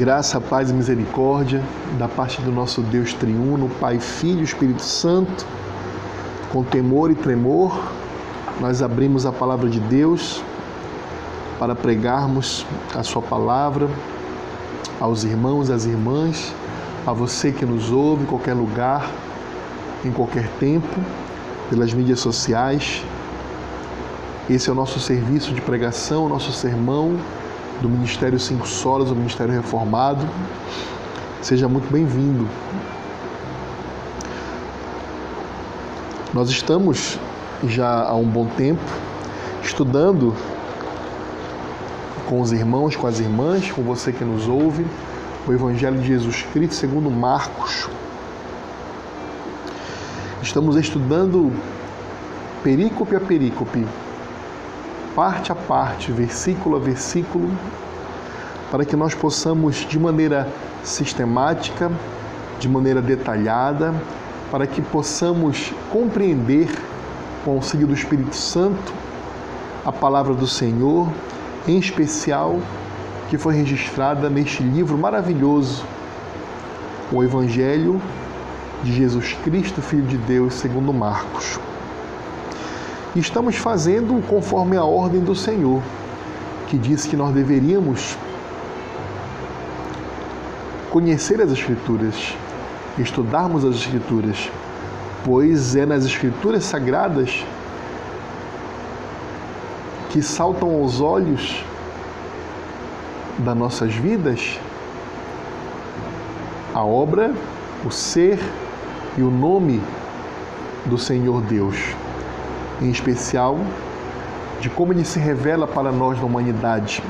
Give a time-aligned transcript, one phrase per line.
[0.00, 1.62] Graça, paz e misericórdia
[1.98, 5.44] da parte do nosso Deus triuno, Pai, Filho e Espírito Santo,
[6.50, 7.78] com temor e tremor,
[8.62, 10.42] nós abrimos a palavra de Deus
[11.58, 13.90] para pregarmos a Sua palavra
[14.98, 16.50] aos irmãos às irmãs,
[17.06, 19.06] a você que nos ouve em qualquer lugar,
[20.02, 20.98] em qualquer tempo,
[21.68, 23.04] pelas mídias sociais.
[24.48, 27.18] Esse é o nosso serviço de pregação, o nosso sermão
[27.80, 30.26] do Ministério Cinco Solas, o Ministério Reformado.
[31.40, 32.46] Seja muito bem-vindo.
[36.34, 37.18] Nós estamos
[37.64, 38.82] já há um bom tempo
[39.62, 40.34] estudando
[42.28, 44.86] com os irmãos, com as irmãs, com você que nos ouve,
[45.46, 47.88] o Evangelho de Jesus Cristo segundo Marcos.
[50.42, 51.52] Estamos estudando
[52.62, 53.86] perícope a perícope,
[55.14, 57.50] parte a parte, versículo a versículo,
[58.70, 60.48] para que nós possamos, de maneira
[60.82, 61.90] sistemática,
[62.58, 63.94] de maneira detalhada,
[64.50, 66.68] para que possamos compreender,
[67.44, 68.92] com o auxílio do Espírito Santo,
[69.84, 71.08] a palavra do Senhor,
[71.66, 72.58] em especial
[73.28, 75.84] que foi registrada neste livro maravilhoso,
[77.12, 78.00] o Evangelho
[78.82, 81.58] de Jesus Cristo, Filho de Deus, segundo Marcos
[83.18, 85.82] estamos fazendo conforme a ordem do Senhor,
[86.68, 88.16] que diz que nós deveríamos
[90.90, 92.36] conhecer as Escrituras,
[92.98, 94.50] estudarmos as Escrituras,
[95.24, 97.44] pois é nas Escrituras sagradas
[100.10, 101.64] que saltam aos olhos
[103.38, 104.58] das nossas vidas
[106.72, 107.34] a obra,
[107.84, 108.38] o ser
[109.18, 109.82] e o nome
[110.86, 111.76] do Senhor Deus
[112.80, 113.58] em especial
[114.60, 117.02] de como ele se revela para nós na humanidade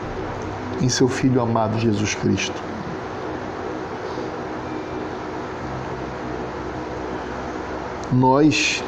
[0.80, 2.60] em seu Filho amado Jesus Cristo.
[8.12, 8.82] Nós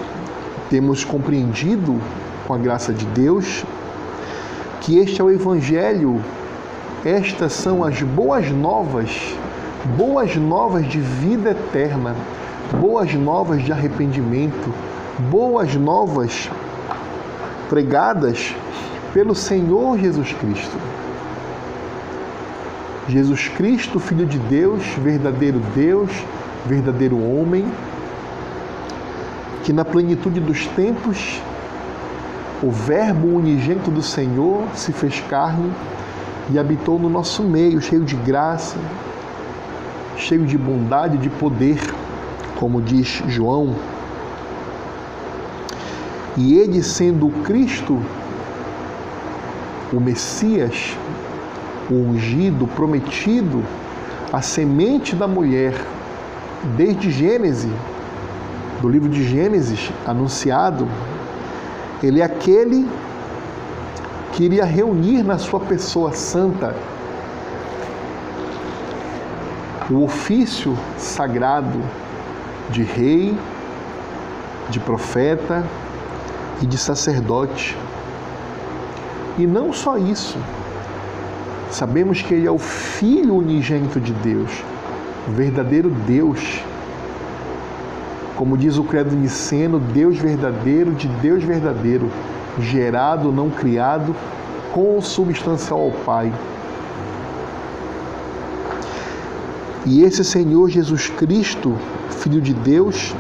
[0.70, 2.00] temos compreendido,
[2.46, 3.64] com a graça de Deus,
[4.80, 6.20] que este é o Evangelho,
[7.04, 9.10] estas são as boas novas,
[9.96, 12.16] boas novas de vida eterna,
[12.80, 14.72] boas novas de arrependimento,
[15.30, 16.48] boas novas
[17.72, 18.54] pregadas
[19.14, 20.76] pelo Senhor Jesus Cristo.
[23.08, 26.10] Jesus Cristo, Filho de Deus, verdadeiro Deus,
[26.66, 27.64] verdadeiro homem,
[29.64, 31.40] que na plenitude dos tempos
[32.62, 35.72] o Verbo unigênito do Senhor se fez carne
[36.50, 38.76] e habitou no nosso meio, cheio de graça,
[40.18, 41.80] cheio de bondade, de poder,
[42.54, 43.74] como diz João
[46.36, 48.02] e ele sendo Cristo,
[49.92, 50.96] o Messias,
[51.90, 53.62] o ungido, prometido,
[54.32, 55.74] a semente da mulher,
[56.76, 57.70] desde Gênesis,
[58.80, 60.88] do livro de Gênesis, anunciado,
[62.02, 62.88] ele é aquele
[64.32, 66.74] que iria reunir na sua pessoa santa
[69.90, 71.78] o ofício sagrado
[72.70, 73.36] de rei,
[74.70, 75.64] de profeta,
[76.62, 77.76] e de sacerdote.
[79.36, 80.38] E não só isso,
[81.70, 84.50] sabemos que ele é o Filho unigênito de Deus,
[85.28, 86.60] o verdadeiro Deus.
[88.36, 92.10] Como diz o Credo Niceno, Deus verdadeiro de Deus verdadeiro,
[92.58, 94.14] gerado, não criado,
[94.72, 96.32] consubstancial ao Pai.
[99.84, 101.76] E esse Senhor Jesus Cristo,
[102.10, 103.14] Filho de Deus,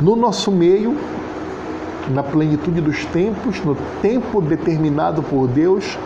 [0.00, 0.96] no nosso meio,
[2.10, 5.98] na plenitude dos tempos, no tempo determinado por Deus,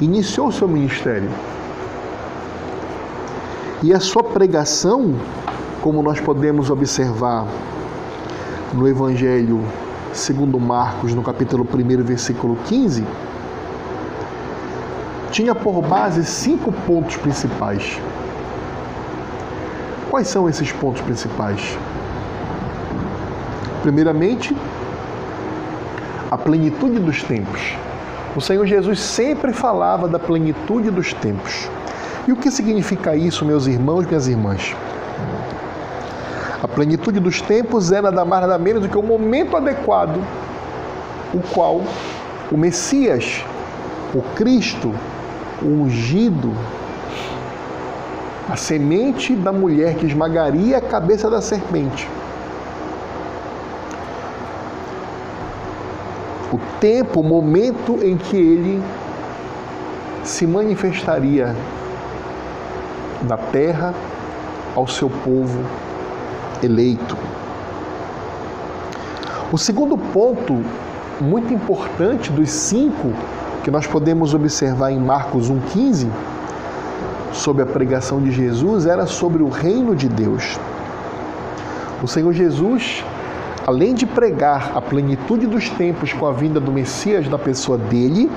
[0.00, 1.30] iniciou seu ministério.
[3.82, 5.14] E a sua pregação,
[5.80, 7.46] como nós podemos observar
[8.72, 9.64] no Evangelho
[10.12, 13.04] segundo Marcos, no capítulo 1, versículo 15,
[15.30, 18.00] tinha por base cinco pontos principais.
[20.10, 21.76] Quais são esses pontos principais?
[23.82, 24.56] Primeiramente,
[26.30, 27.60] a plenitude dos tempos.
[28.34, 31.68] O Senhor Jesus sempre falava da plenitude dos tempos.
[32.26, 34.76] E o que significa isso, meus irmãos e minhas irmãs?
[36.62, 40.22] A plenitude dos tempos é nada mais nada menos do que o momento adequado,
[41.32, 41.82] o qual
[42.50, 43.44] o Messias,
[44.14, 44.92] o Cristo,
[45.62, 46.52] o ungido,
[48.48, 52.08] a semente da mulher que esmagaria a cabeça da serpente.
[56.50, 58.82] O tempo, o momento em que ele
[60.24, 61.54] se manifestaria
[63.22, 63.94] na terra
[64.74, 65.62] ao seu povo
[66.62, 67.16] eleito.
[69.52, 70.62] O segundo ponto,
[71.20, 73.12] muito importante dos cinco
[73.62, 76.08] que nós podemos observar em Marcos 1,15,
[77.32, 80.58] sobre a pregação de Jesus, era sobre o reino de Deus.
[82.02, 83.04] O Senhor Jesus,
[83.66, 88.30] além de pregar a plenitude dos tempos com a vinda do Messias na pessoa dele,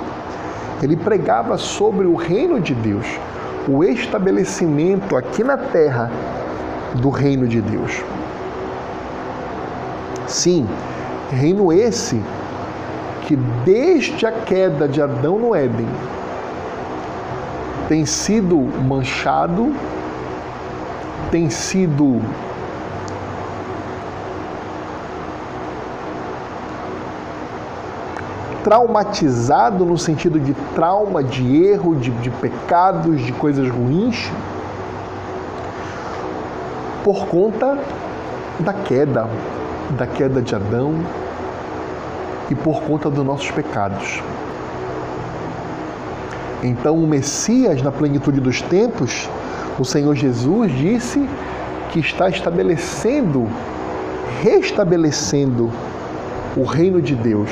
[0.81, 3.05] ele pregava sobre o reino de Deus,
[3.67, 6.11] o estabelecimento aqui na terra
[6.95, 8.03] do reino de Deus.
[10.27, 10.67] Sim,
[11.31, 12.21] reino esse
[13.27, 15.87] que desde a queda de Adão no Éden
[17.91, 18.57] tem sido
[18.87, 19.75] manchado,
[21.29, 22.21] tem sido
[28.63, 34.31] traumatizado no sentido de trauma, de erro, de, de pecados, de coisas ruins,
[37.03, 37.77] por conta
[38.57, 39.27] da queda,
[39.97, 40.95] da queda de Adão
[42.49, 44.23] e por conta dos nossos pecados.
[46.63, 49.27] Então, o Messias, na plenitude dos tempos,
[49.79, 51.27] o Senhor Jesus disse
[51.91, 53.47] que está estabelecendo,
[54.43, 55.71] restabelecendo
[56.55, 57.49] o reino de Deus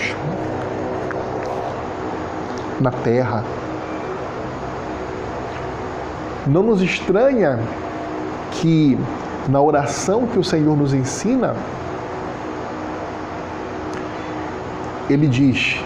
[2.80, 3.44] na terra.
[6.46, 7.60] Não nos estranha
[8.52, 8.98] que
[9.48, 11.56] na oração que o Senhor nos ensina,
[15.10, 15.84] ele diz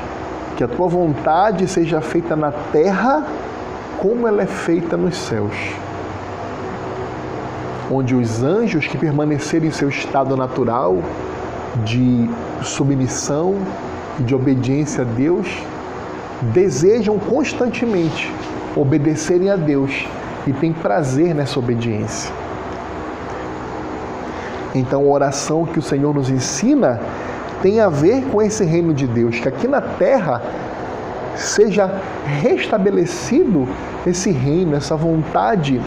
[0.55, 3.25] que a tua vontade seja feita na terra
[3.97, 5.55] como ela é feita nos céus.
[7.91, 10.97] Onde os anjos que permanecerem em seu estado natural
[11.83, 12.29] de
[12.61, 13.55] submissão
[14.19, 15.47] e de obediência a Deus
[16.53, 18.31] desejam constantemente
[18.75, 20.07] obedecerem a Deus
[20.45, 22.31] e têm prazer nessa obediência.
[24.75, 27.00] Então, a oração que o Senhor nos ensina
[27.63, 30.42] tem a ver com esse reino de Deus, que aqui na terra
[31.38, 31.89] seja
[32.25, 33.65] restabelecido
[34.06, 35.81] esse reino, essa vontade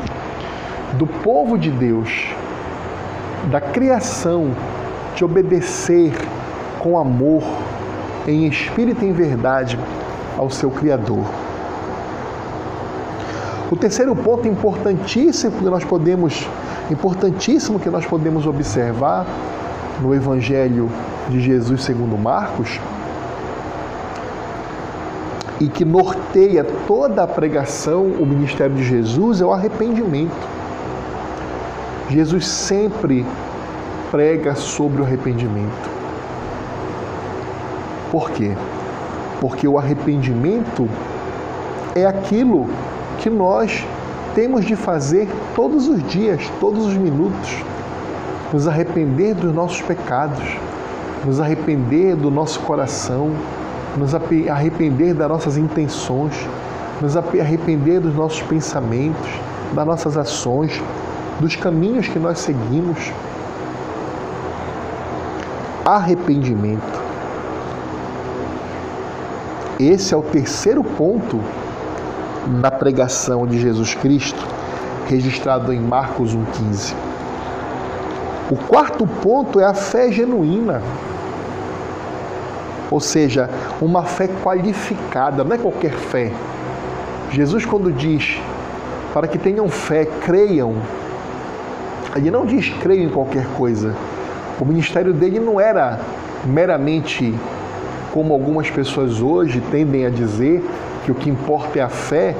[0.94, 2.34] do povo de Deus,
[3.50, 4.52] da criação,
[5.14, 6.14] de obedecer
[6.78, 7.43] com amor,
[8.26, 9.78] em espírito e em verdade
[10.38, 11.26] ao seu Criador.
[13.70, 16.49] O terceiro ponto importantíssimo que nós podemos,
[16.90, 19.26] importantíssimo que nós podemos observar
[20.00, 20.88] no Evangelho
[21.28, 22.81] de Jesus segundo Marcos
[25.61, 30.49] e que norteia toda a pregação, o ministério de Jesus é o arrependimento.
[32.11, 33.25] Jesus sempre
[34.11, 35.90] prega sobre o arrependimento.
[38.11, 38.55] Por quê?
[39.40, 40.88] porque o arrependimento
[41.94, 42.69] é aquilo
[43.19, 43.84] que nós
[44.34, 47.64] temos de fazer todos os dias, todos os minutos.
[48.52, 50.56] Nos arrepender dos nossos pecados,
[51.26, 53.32] nos arrepender do nosso coração,
[53.96, 56.34] nos arrepender das nossas intenções,
[57.00, 59.28] nos arrepender dos nossos pensamentos,
[59.75, 60.80] das nossas ações,
[61.40, 63.12] dos caminhos que nós seguimos.
[65.85, 67.06] Arrependimento
[69.78, 71.38] esse é o terceiro ponto
[72.47, 74.42] na pregação de Jesus Cristo,
[75.06, 76.95] registrado em Marcos 1,15.
[78.50, 80.80] O quarto ponto é a fé genuína,
[82.90, 83.50] ou seja,
[83.81, 86.33] uma fé qualificada, não é qualquer fé.
[87.31, 88.40] Jesus, quando diz
[89.12, 90.75] para que tenham fé, creiam,
[92.14, 93.95] ele não diz creio em qualquer coisa.
[94.61, 96.00] O ministério dele não era
[96.45, 97.35] meramente
[98.12, 100.64] como algumas pessoas hoje tendem a dizer
[101.05, 102.35] que o que importa é a fé,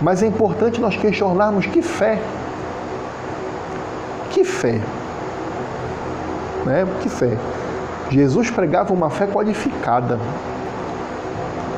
[0.00, 2.18] mas é importante nós questionarmos que fé.
[4.30, 4.80] Que fé?
[6.64, 6.86] Né?
[7.02, 7.36] Que fé?
[8.10, 10.18] Jesus pregava uma fé qualificada,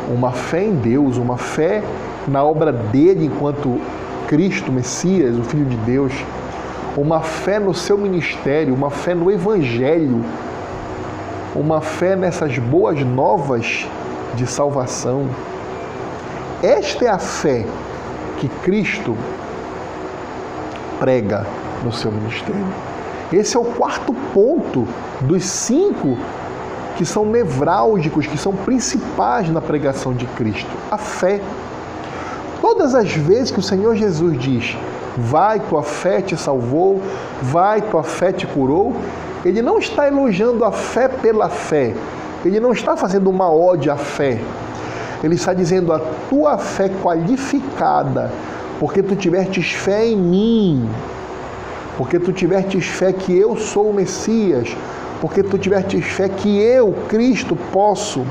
[0.09, 1.83] uma fé em Deus, uma fé
[2.27, 3.81] na obra dele enquanto
[4.27, 6.13] Cristo, Messias, o Filho de Deus,
[6.97, 10.25] uma fé no seu ministério, uma fé no Evangelho
[11.55, 13.87] uma fé nessas boas novas
[14.35, 15.29] de salvação.
[16.63, 17.67] Esta é a fé
[18.39, 19.17] que Cristo
[21.01, 21.47] prega
[21.85, 22.67] no seu ministério.
[23.33, 24.87] Esse é o quarto ponto
[25.21, 26.17] dos cinco
[26.97, 30.71] que são nevrálgicos, que são principais na pregação de Cristo.
[30.91, 31.41] A fé.
[32.61, 34.77] Todas as vezes que o Senhor Jesus diz:
[35.17, 37.01] Vai, tua fé te salvou,
[37.43, 38.97] vai, tua fé te curou,
[39.45, 41.95] ele não está elogiando a fé pela fé.
[42.45, 44.41] Ele não está fazendo uma ode à fé.
[45.23, 48.31] Ele está dizendo a tua fé qualificada,
[48.79, 50.89] porque tu tivestes fé em mim,
[51.99, 54.69] porque tu tivestes fé que eu sou o Messias,
[55.21, 58.25] porque tu tivestes fé que eu, Cristo, posso,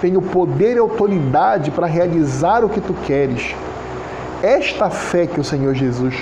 [0.00, 3.56] tenho poder e autoridade para realizar o que tu queres.
[4.40, 6.14] Esta fé que o Senhor Jesus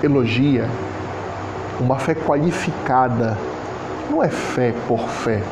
[0.00, 0.68] elogia,
[1.80, 3.36] uma fé qualificada,
[4.08, 5.42] não é fé por fé.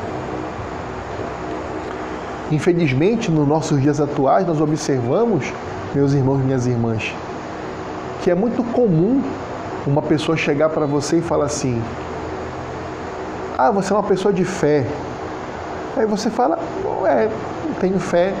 [2.49, 5.51] Infelizmente, nos nossos dias atuais, nós observamos,
[5.93, 7.13] meus irmãos e minhas irmãs,
[8.21, 9.21] que é muito comum
[9.85, 11.81] uma pessoa chegar para você e falar assim:
[13.57, 14.85] Ah, você é uma pessoa de fé.
[15.97, 16.59] Aí você fala:
[17.07, 17.29] É,
[17.79, 18.33] tenho fé.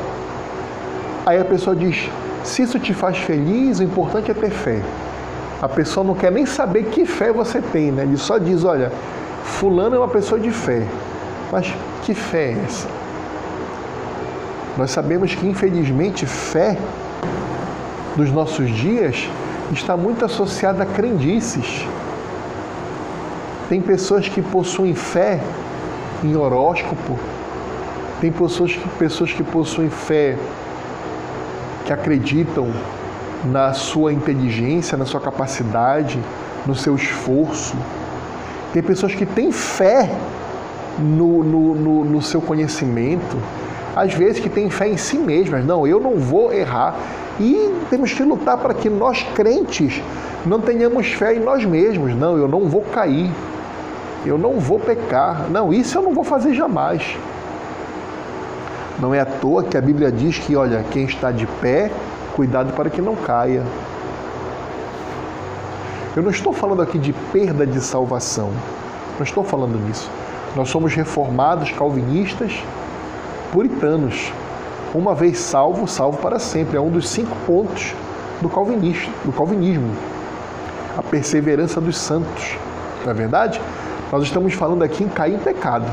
[1.25, 2.09] Aí a pessoa diz:
[2.43, 4.81] Se isso te faz feliz, o importante é ter fé.
[5.61, 8.03] A pessoa não quer nem saber que fé você tem, né?
[8.03, 8.91] Ele só diz: Olha,
[9.43, 10.85] Fulano é uma pessoa de fé.
[11.51, 12.87] Mas que fé é essa?
[14.77, 16.77] Nós sabemos que, infelizmente, fé
[18.15, 19.29] dos nossos dias
[19.73, 21.85] está muito associada a crendices.
[23.69, 25.39] Tem pessoas que possuem fé
[26.23, 27.17] em horóscopo,
[28.19, 30.37] tem pessoas que, pessoas que possuem fé,
[31.85, 32.69] que acreditam
[33.43, 36.19] na sua inteligência, na sua capacidade,
[36.65, 37.75] no seu esforço.
[38.73, 40.09] Tem pessoas que têm fé
[40.99, 43.37] no, no, no, no seu conhecimento,
[43.95, 45.65] às vezes que têm fé em si mesmas.
[45.65, 46.95] Não, eu não vou errar.
[47.41, 49.99] E temos que lutar para que nós crentes
[50.45, 52.13] não tenhamos fé em nós mesmos.
[52.13, 53.31] Não, eu não vou cair.
[54.23, 55.49] Eu não vou pecar.
[55.49, 57.17] Não, isso eu não vou fazer jamais.
[58.99, 61.91] Não é à toa que a Bíblia diz que, olha, quem está de pé,
[62.35, 63.63] cuidado para que não caia.
[66.15, 68.51] Eu não estou falando aqui de perda de salvação.
[69.17, 70.07] Não estou falando nisso.
[70.55, 72.61] Nós somos reformados, calvinistas,
[73.51, 74.31] puritanos.
[74.93, 76.77] Uma vez salvo, salvo para sempre.
[76.77, 77.93] É um dos cinco pontos
[78.41, 79.89] do, calvinismo, do calvinismo.
[80.97, 82.57] A perseverança dos santos.
[83.05, 83.61] Não é verdade?
[84.11, 85.89] Nós estamos falando aqui em cair em pecado.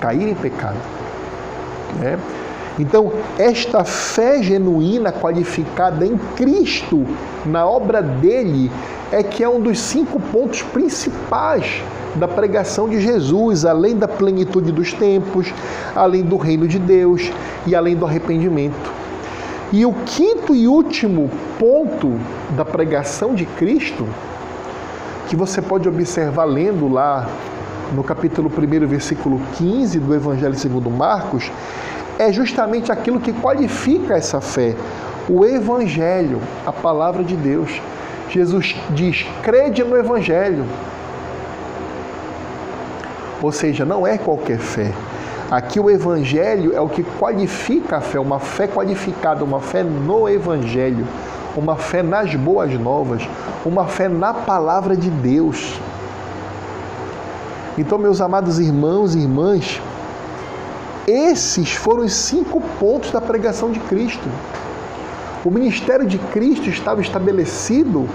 [0.00, 0.78] Cair em pecado.
[2.02, 2.18] É.
[2.76, 7.06] Então, esta fé genuína, qualificada em Cristo,
[7.46, 8.70] na obra dele,
[9.12, 11.80] é que é um dos cinco pontos principais
[12.16, 15.52] da pregação de Jesus, além da plenitude dos tempos,
[15.94, 17.30] além do reino de Deus
[17.66, 18.92] e além do arrependimento.
[19.72, 22.12] E o quinto e último ponto
[22.56, 24.06] da pregação de Cristo,
[25.28, 27.28] que você pode observar lendo lá
[27.92, 31.50] no capítulo 1, versículo 15 do Evangelho segundo Marcos,
[32.18, 34.76] é justamente aquilo que qualifica essa fé,
[35.28, 37.80] o Evangelho, a palavra de Deus.
[38.30, 40.64] Jesus diz: crede no Evangelho.
[43.44, 44.90] Ou seja, não é qualquer fé.
[45.50, 50.26] Aqui o Evangelho é o que qualifica a fé, uma fé qualificada, uma fé no
[50.26, 51.06] Evangelho,
[51.54, 53.28] uma fé nas boas novas,
[53.62, 55.78] uma fé na palavra de Deus.
[57.76, 59.78] Então, meus amados irmãos e irmãs,
[61.06, 64.26] esses foram os cinco pontos da pregação de Cristo.
[65.44, 68.08] O ministério de Cristo estava estabelecido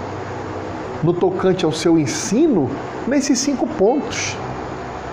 [1.04, 2.68] no tocante ao seu ensino
[3.06, 4.36] nesses cinco pontos.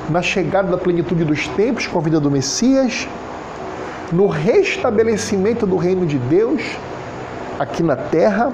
[0.10, 3.08] Na chegada da plenitude dos tempos com a vida do Messias,
[4.12, 6.62] no restabelecimento do reino de Deus
[7.60, 8.52] aqui na terra,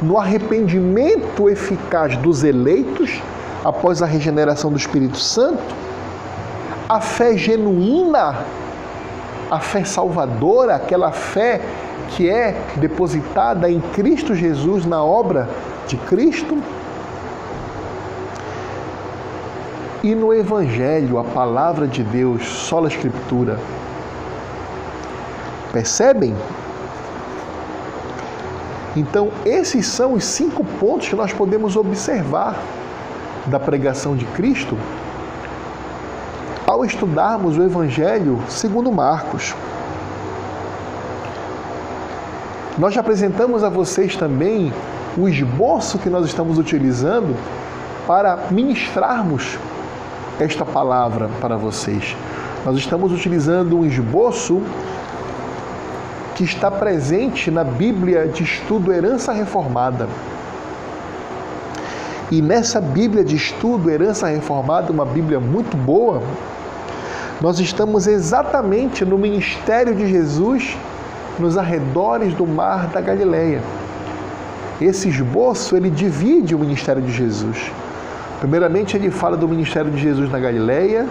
[0.00, 3.20] no arrependimento eficaz dos eleitos
[3.64, 5.88] após a regeneração do Espírito Santo
[6.88, 8.38] a fé genuína,
[9.50, 11.60] a fé salvadora, aquela fé
[12.10, 15.48] que é depositada em Cristo Jesus na obra
[15.86, 16.56] de Cristo.
[20.08, 23.60] E no Evangelho, a palavra de Deus, só a Escritura.
[25.70, 26.34] Percebem?
[28.96, 32.56] Então, esses são os cinco pontos que nós podemos observar
[33.48, 34.78] da pregação de Cristo
[36.66, 39.54] ao estudarmos o Evangelho segundo Marcos.
[42.78, 44.72] Nós já apresentamos a vocês também
[45.18, 47.36] o esboço que nós estamos utilizando
[48.06, 49.58] para ministrarmos
[50.38, 52.16] esta palavra para vocês.
[52.64, 54.62] Nós estamos utilizando um esboço
[56.34, 60.08] que está presente na Bíblia de Estudo Herança Reformada.
[62.30, 66.22] E nessa Bíblia de Estudo Herança Reformada, uma Bíblia muito boa,
[67.40, 70.76] nós estamos exatamente no ministério de Jesus
[71.38, 73.62] nos arredores do mar da Galileia.
[74.80, 77.72] Esse esboço ele divide o ministério de Jesus.
[78.40, 81.06] Primeiramente ele fala do ministério de Jesus na Galileia,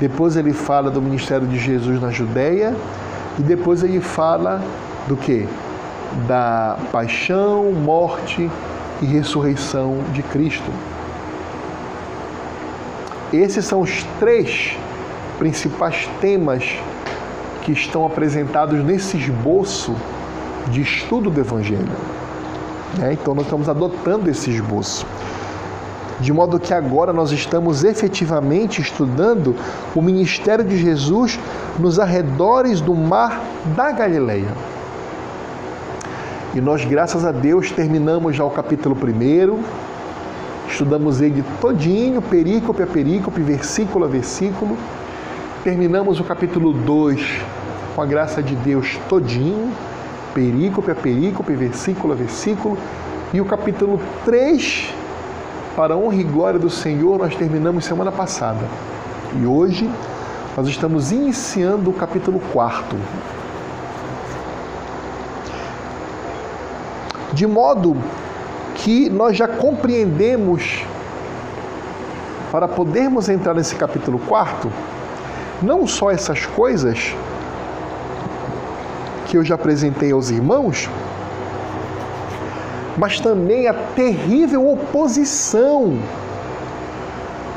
[0.00, 2.74] depois ele fala do ministério de Jesus na Judéia
[3.38, 4.62] e depois ele fala
[5.08, 5.48] do que?
[6.28, 8.48] Da paixão, morte
[9.02, 10.70] e ressurreição de Cristo.
[13.32, 14.76] Esses são os três
[15.38, 16.64] principais temas
[17.62, 19.94] que estão apresentados nesse esboço
[20.68, 21.96] de estudo do Evangelho.
[23.02, 25.04] É, então, nós estamos adotando esse esboço.
[26.24, 29.54] De modo que agora nós estamos efetivamente estudando
[29.94, 31.38] o ministério de Jesus
[31.78, 33.42] nos arredores do mar
[33.76, 34.48] da Galileia.
[36.54, 39.60] E nós, graças a Deus, terminamos já o capítulo 1,
[40.66, 44.78] estudamos ele todinho, perícope a perícope, versículo a versículo.
[45.62, 47.20] Terminamos o capítulo 2
[47.94, 49.70] com a graça de Deus todinho,
[50.32, 52.78] perícope a perícope, versículo a versículo.
[53.34, 54.93] E o capítulo 3,
[55.76, 58.64] para a honra e glória do Senhor, nós terminamos semana passada.
[59.36, 59.90] E hoje
[60.56, 62.96] nós estamos iniciando o capítulo 4.
[67.32, 67.96] De modo
[68.76, 70.84] que nós já compreendemos,
[72.52, 74.70] para podermos entrar nesse capítulo 4,
[75.60, 77.12] não só essas coisas
[79.26, 80.88] que eu já apresentei aos irmãos,
[82.96, 85.98] mas também a terrível oposição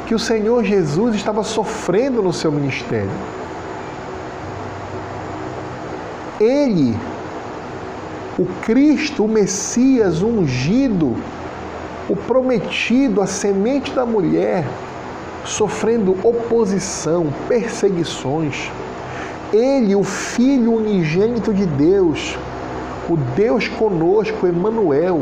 [0.08, 3.12] que o Senhor Jesus estava sofrendo no seu ministério.
[6.40, 6.96] Ele,
[8.40, 11.16] o Cristo, o Messias o ungido,
[12.08, 14.66] o prometido, a semente da mulher,
[15.44, 18.72] sofrendo oposição, perseguições.
[19.52, 22.38] Ele, o Filho unigênito de Deus,
[23.10, 25.22] o Deus conosco, Emmanuel,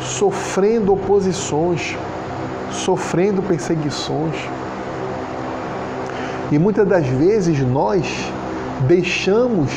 [0.00, 1.96] sofrendo oposições,
[2.70, 4.36] sofrendo perseguições.
[6.50, 8.06] E muitas das vezes nós
[8.86, 9.70] deixamos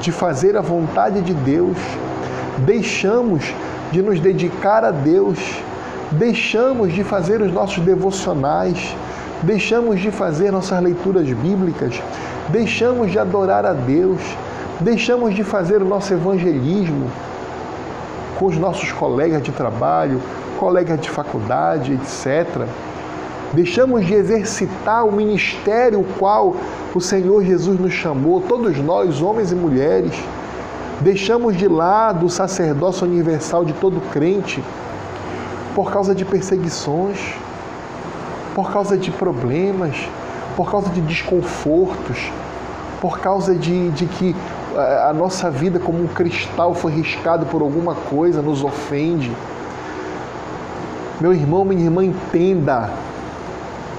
[0.00, 1.76] de fazer a vontade de Deus,
[2.58, 3.44] deixamos
[3.92, 5.38] de nos dedicar a Deus,
[6.12, 8.96] deixamos de fazer os nossos devocionais,
[9.42, 12.02] deixamos de fazer nossas leituras bíblicas,
[12.48, 14.20] deixamos de adorar a Deus
[14.80, 17.10] Deixamos de fazer o nosso evangelismo
[18.38, 20.20] com os nossos colegas de trabalho,
[20.56, 22.64] colegas de faculdade, etc.
[23.52, 26.54] Deixamos de exercitar o ministério qual
[26.94, 30.12] o Senhor Jesus nos chamou, todos nós, homens e mulheres.
[31.00, 34.62] Deixamos de lado o sacerdócio universal de todo crente
[35.74, 37.18] por causa de perseguições,
[38.54, 40.08] por causa de problemas,
[40.56, 42.30] por causa de desconfortos,
[43.00, 44.36] por causa de, de que
[44.78, 49.32] a nossa vida como um cristal foi riscado por alguma coisa, nos ofende.
[51.20, 52.90] Meu irmão, minha irmã, entenda.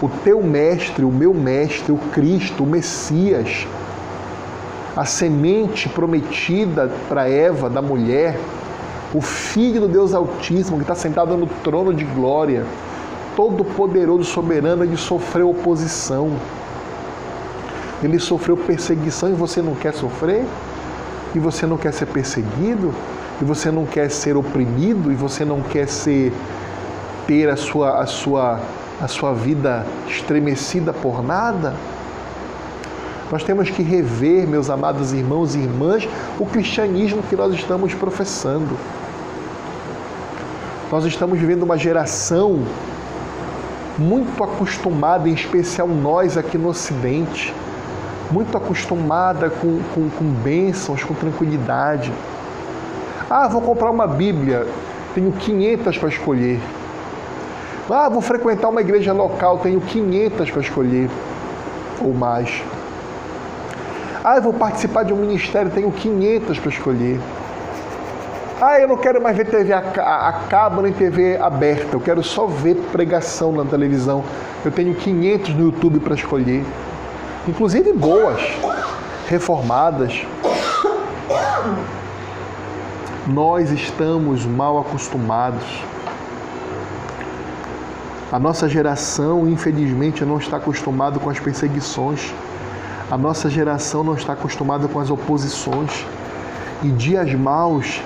[0.01, 3.67] O teu mestre, o meu mestre, o Cristo, o Messias,
[4.95, 8.39] a semente prometida para Eva, da mulher,
[9.13, 12.65] o Filho do Deus Altíssimo, que está sentado no trono de glória,
[13.35, 16.31] todo poderoso, soberano, ele sofreu oposição.
[18.01, 20.45] Ele sofreu perseguição e você não quer sofrer?
[21.33, 22.93] E você não quer ser perseguido,
[23.41, 26.33] e você não quer ser oprimido, e você não quer ser
[27.27, 28.59] ter a sua, a sua,
[28.99, 31.75] a sua vida estremecida por nada?
[33.31, 38.75] Nós temos que rever, meus amados irmãos e irmãs, o cristianismo que nós estamos professando.
[40.91, 42.63] Nós estamos vivendo uma geração
[43.99, 47.53] muito acostumada, em especial nós aqui no Ocidente,
[48.31, 52.11] muito acostumada com, com, com bênçãos, com tranquilidade.
[53.29, 54.67] Ah, vou comprar uma Bíblia,
[55.13, 56.59] tenho 500 para escolher.
[57.89, 61.09] Ah, vou frequentar uma igreja local, tenho 500 para escolher
[62.01, 62.63] ou mais.
[64.23, 67.19] Ah, eu vou participar de um ministério, tenho 500 para escolher.
[68.61, 71.99] Ah, eu não quero mais ver TV a, a, a cabo nem TV aberta, eu
[71.99, 74.23] quero só ver pregação na televisão.
[74.63, 76.65] Eu tenho 500 no YouTube para escolher
[77.49, 78.39] inclusive boas,
[79.27, 80.25] reformadas.
[83.27, 85.63] Nós estamos mal acostumados.
[88.31, 92.31] A nossa geração, infelizmente, não está acostumada com as perseguições.
[93.09, 96.05] A nossa geração não está acostumada com as oposições.
[96.83, 98.01] E dias maus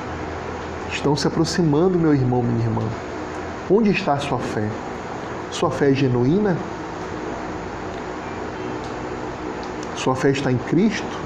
[0.90, 2.84] estão se aproximando, meu irmão, minha irmã.
[3.70, 4.68] Onde está a sua fé?
[5.52, 6.58] Sua fé é genuína?
[10.04, 11.18] Sua fé está em Cristo?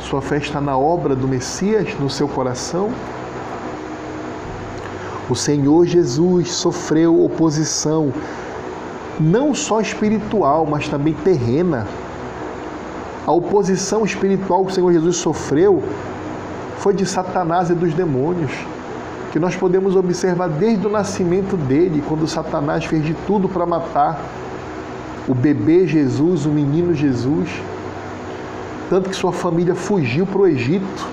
[0.00, 2.88] Sua fé está na obra do Messias no seu coração?
[5.28, 8.10] O Senhor Jesus sofreu oposição
[9.20, 11.86] não só espiritual, mas também terrena.
[13.26, 15.82] A oposição espiritual que o Senhor Jesus sofreu
[16.78, 18.52] foi de Satanás e dos demônios,
[19.30, 24.18] que nós podemos observar desde o nascimento dele, quando Satanás fez de tudo para matar
[25.28, 27.50] o bebê Jesus, o menino Jesus,
[28.88, 31.06] tanto que sua família fugiu para o Egito.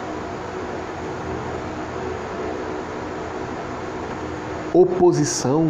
[4.74, 5.70] Oposição.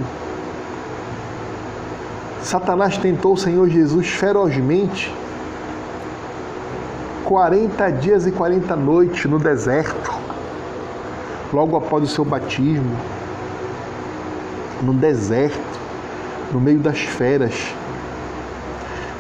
[2.44, 5.12] Satanás tentou o Senhor Jesus ferozmente.
[7.24, 10.14] 40 dias e 40 noites no deserto,
[11.52, 12.96] logo após o seu batismo,
[14.84, 15.80] no deserto,
[16.54, 17.74] no meio das feras,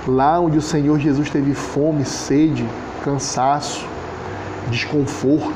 [0.08, 2.66] lá onde o Senhor Jesus teve fome, sede,
[3.04, 3.86] cansaço,
[4.70, 5.54] desconforto,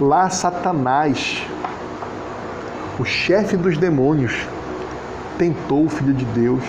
[0.00, 1.42] lá Satanás,
[2.98, 4.46] o chefe dos demônios,
[5.38, 6.62] tentou o Filho de Deus.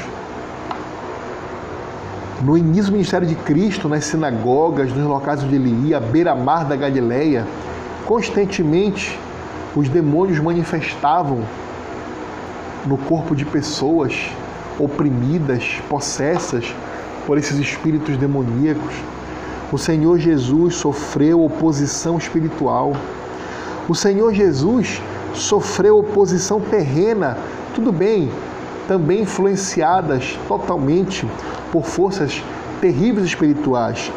[2.42, 6.76] No início do ministério de Cristo, nas sinagogas, nos locais onde ele ia, beira-mar da
[6.76, 7.46] Galileia,
[8.06, 9.18] constantemente
[9.76, 11.44] os demônios manifestavam
[12.86, 14.32] no corpo de pessoas
[14.80, 16.74] oprimidas, possessas
[17.26, 18.94] por esses espíritos demoníacos.
[19.72, 22.94] O Senhor Jesus sofreu oposição espiritual.
[23.90, 25.02] O Senhor Jesus
[25.34, 27.38] sofreu oposição terrena,
[27.74, 28.32] tudo bem,
[28.88, 31.28] também influenciadas totalmente
[31.72, 32.42] por forças
[32.80, 34.12] terríveis espirituais.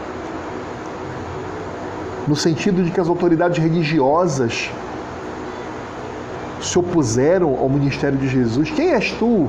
[2.26, 4.70] No sentido de que as autoridades religiosas
[6.60, 8.70] se opuseram ao ministério de Jesus.
[8.70, 9.48] Quem és tu?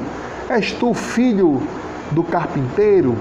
[0.49, 1.61] És tu filho
[2.09, 3.15] do carpinteiro?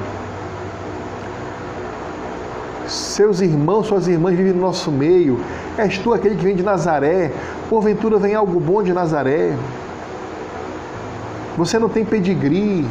[2.87, 5.38] Seus irmãos, suas irmãs vivem no nosso meio.
[5.77, 7.31] És tu aquele que vem de Nazaré?
[7.69, 9.55] Porventura vem algo bom de Nazaré?
[11.59, 12.88] Você não tem pedigree,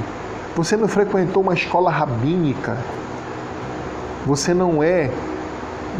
[0.55, 2.77] você não frequentou uma escola rabínica,
[4.25, 5.09] você não é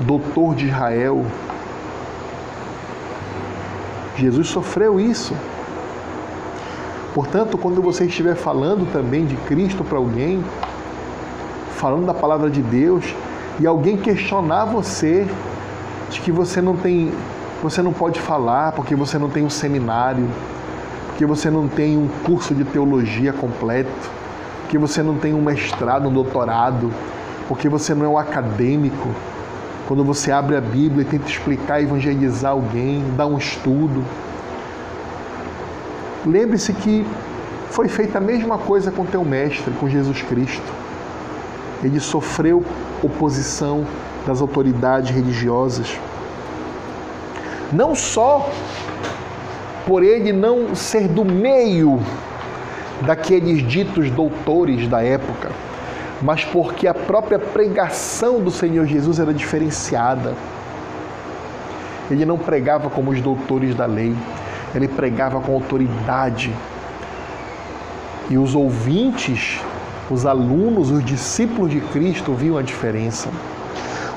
[0.06, 1.26] doutor de Israel.
[4.16, 5.34] Jesus sofreu isso.
[7.18, 10.44] Portanto, quando você estiver falando também de Cristo para alguém,
[11.76, 13.04] falando da palavra de Deus,
[13.60, 15.28] e alguém questionar você
[16.12, 17.12] de que você não tem,
[17.64, 20.30] você não pode falar porque você não tem um seminário,
[21.08, 24.12] porque você não tem um curso de teologia completo,
[24.62, 26.94] porque você não tem um mestrado, um doutorado,
[27.48, 29.10] porque você não é um acadêmico.
[29.88, 34.06] Quando você abre a Bíblia e tenta explicar, evangelizar alguém, dar um estudo.
[36.26, 37.06] Lembre-se que
[37.70, 40.74] foi feita a mesma coisa com teu mestre, com Jesus Cristo.
[41.84, 42.64] Ele sofreu
[43.04, 43.86] oposição
[44.26, 45.98] das autoridades religiosas.
[47.72, 48.50] Não só
[49.86, 52.02] por ele não ser do meio
[53.02, 55.52] daqueles ditos doutores da época,
[56.22, 60.34] mas porque a própria pregação do Senhor Jesus era diferenciada.
[62.10, 64.16] Ele não pregava como os doutores da lei,
[64.78, 66.54] ele pregava com autoridade.
[68.30, 69.60] E os ouvintes,
[70.10, 73.30] os alunos, os discípulos de Cristo viam a diferença.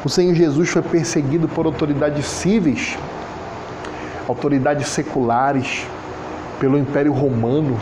[0.05, 2.97] O Senhor Jesus foi perseguido por autoridades cíveis,
[4.29, 5.87] autoridades seculares,
[6.59, 7.79] pelo Império Romano,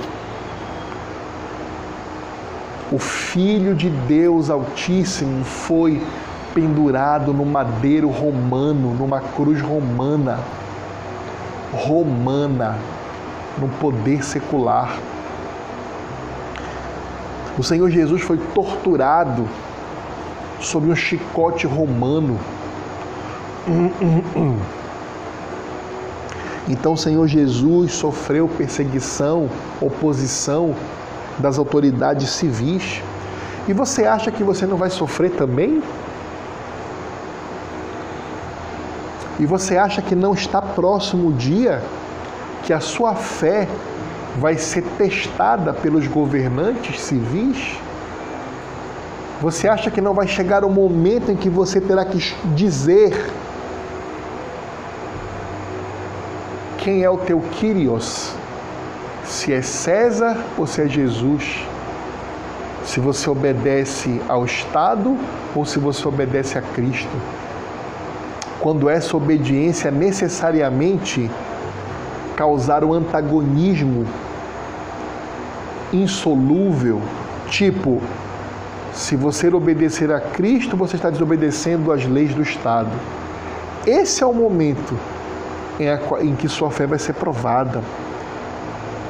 [2.90, 6.00] o Filho de Deus Altíssimo foi
[6.54, 10.38] pendurado no madeiro romano, numa cruz romana.
[11.72, 12.78] Romana,
[13.59, 14.98] no poder secular.
[17.59, 19.48] O Senhor Jesus foi torturado
[20.61, 22.38] sob um chicote romano.
[26.68, 29.48] Então o Senhor Jesus sofreu perseguição,
[29.81, 30.74] oposição
[31.38, 33.02] das autoridades civis.
[33.66, 35.83] E você acha que você não vai sofrer também?
[39.38, 41.83] E você acha que não está próximo o dia
[42.64, 43.68] que a sua fé
[44.38, 47.79] vai ser testada pelos governantes civis?
[49.40, 52.18] Você acha que não vai chegar o momento em que você terá que
[52.55, 53.31] dizer
[56.79, 58.37] quem é o teu Kyrios?
[59.29, 61.62] se é César ou se é Jesus,
[62.85, 65.16] se você obedece ao Estado
[65.55, 67.14] ou se você obedece a Cristo.
[68.61, 71.31] Quando essa obediência necessariamente
[72.37, 74.07] causar um antagonismo
[75.92, 77.01] insolúvel,
[77.49, 78.01] tipo,
[78.92, 82.90] se você obedecer a Cristo, você está desobedecendo às leis do Estado.
[83.87, 84.99] Esse é o momento
[86.21, 87.81] em, que sua fé vai ser provada.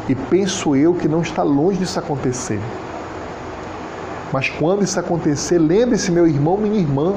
[0.09, 2.61] E penso eu que não está longe disso acontecer.
[4.33, 7.15] Mas quando isso acontecer, lembre-se, meu irmão, minha irmã,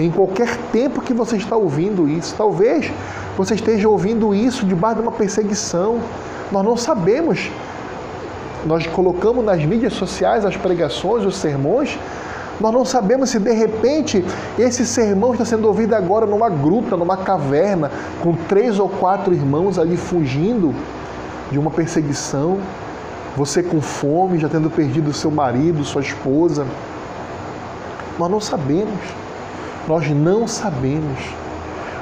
[0.00, 2.90] em qualquer tempo que você está ouvindo isso, talvez
[3.36, 6.00] você esteja ouvindo isso debaixo de uma perseguição.
[6.50, 7.50] Nós não sabemos.
[8.64, 11.98] Nós colocamos nas mídias sociais as pregações, os sermões,
[12.60, 14.22] nós não sabemos se de repente
[14.58, 17.90] esse sermão está sendo ouvido agora numa gruta, numa caverna,
[18.22, 20.74] com três ou quatro irmãos ali fugindo
[21.50, 22.58] de uma perseguição.
[23.34, 26.66] Você com fome, já tendo perdido seu marido, sua esposa.
[28.18, 29.19] Nós não sabemos.
[29.90, 31.18] Nós não sabemos.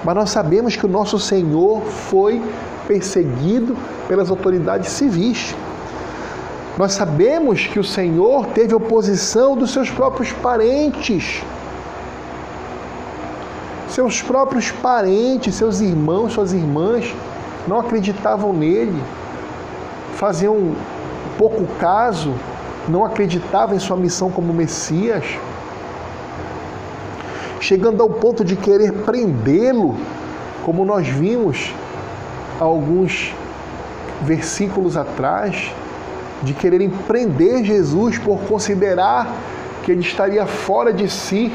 [0.04, 2.42] Mas nós sabemos que o nosso Senhor foi
[2.86, 3.74] perseguido
[4.06, 5.56] pelas autoridades civis.
[6.76, 11.42] Nós sabemos que o Senhor teve oposição dos seus próprios parentes.
[13.88, 17.14] Seus próprios parentes, seus irmãos, suas irmãs
[17.66, 19.02] não acreditavam nele,
[20.16, 20.74] faziam
[21.38, 22.34] pouco caso,
[22.86, 25.24] não acreditavam em sua missão como Messias,
[27.60, 29.96] chegando ao ponto de querer prendê-lo,
[30.64, 31.72] como nós vimos
[32.60, 33.34] alguns
[34.22, 35.72] versículos atrás
[36.42, 39.32] de quererem prender Jesus por considerar
[39.82, 41.52] que ele estaria fora de si.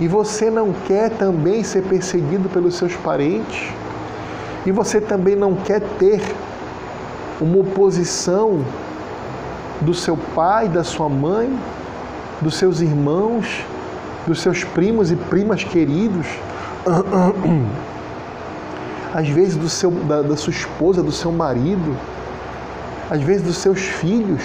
[0.00, 3.70] E você não quer também ser perseguido pelos seus parentes?
[4.64, 6.20] E você também não quer ter
[7.40, 8.64] uma oposição
[9.80, 11.56] do seu pai, da sua mãe,
[12.42, 13.46] dos seus irmãos,
[14.26, 16.26] dos seus primos e primas queridos?
[19.12, 21.96] às vezes do seu, da, da sua esposa, do seu marido,
[23.10, 24.42] às vezes dos seus filhos.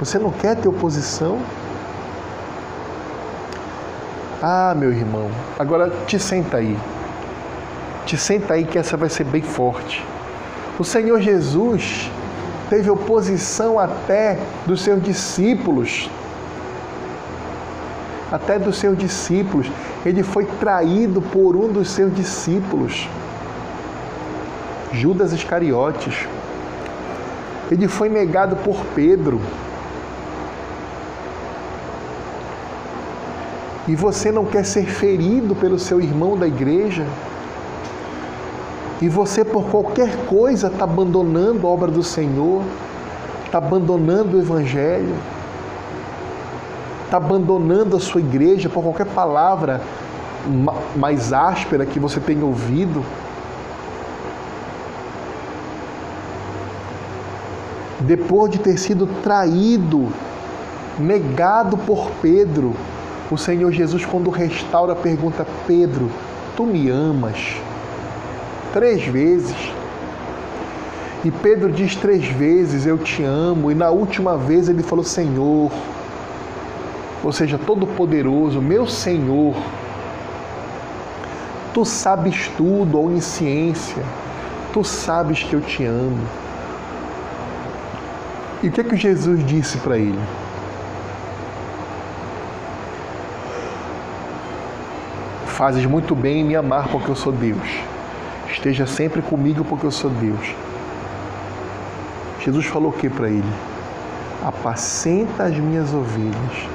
[0.00, 1.38] Você não quer ter oposição?
[4.42, 6.76] Ah, meu irmão, agora te senta aí.
[8.04, 10.04] Te senta aí que essa vai ser bem forte.
[10.76, 12.10] O Senhor Jesus
[12.68, 16.10] teve oposição até dos seus discípulos.
[18.32, 19.70] Até dos seus discípulos.
[20.04, 23.06] Ele foi traído por um dos seus discípulos.
[24.92, 26.26] Judas Iscariotes.
[27.70, 29.40] Ele foi negado por Pedro.
[33.88, 37.04] E você não quer ser ferido pelo seu irmão da igreja?
[39.00, 42.62] E você, por qualquer coisa, está abandonando a obra do Senhor,
[43.44, 45.12] está abandonando o Evangelho,
[47.12, 49.82] está abandonando a sua igreja por qualquer palavra
[50.96, 53.04] mais áspera que você tenha ouvido.
[58.00, 60.08] depois de ter sido traído,
[60.98, 62.74] negado por Pedro,
[63.30, 66.10] o Senhor Jesus, quando restaura, pergunta: Pedro,
[66.56, 67.56] tu me amas?
[68.72, 69.54] Três vezes.
[71.24, 73.70] E Pedro diz três vezes: Eu te amo.
[73.70, 75.70] E na última vez ele falou: Senhor,
[77.24, 79.54] ou seja, Todo-Poderoso, meu Senhor,
[81.72, 84.02] tu sabes tudo, onisciência,
[84.72, 86.26] tu sabes que eu te amo.
[88.62, 90.18] E o que é que Jesus disse para ele?
[95.46, 97.68] Fazes muito bem em me amar porque eu sou Deus.
[98.50, 100.54] Esteja sempre comigo porque eu sou Deus.
[102.40, 103.52] Jesus falou o que para ele?
[104.44, 106.71] Apacenta as minhas ovelhas.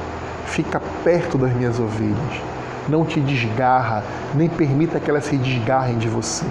[0.48, 2.42] Fica perto das minhas ovelhas.
[2.90, 6.46] Não te desgarra, nem permita que elas se desgarrem de você.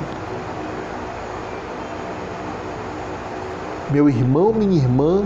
[3.90, 5.24] Meu irmão, minha irmã,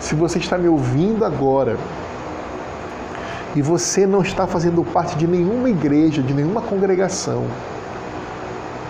[0.00, 1.76] se você está me ouvindo agora
[3.54, 7.44] e você não está fazendo parte de nenhuma igreja, de nenhuma congregação,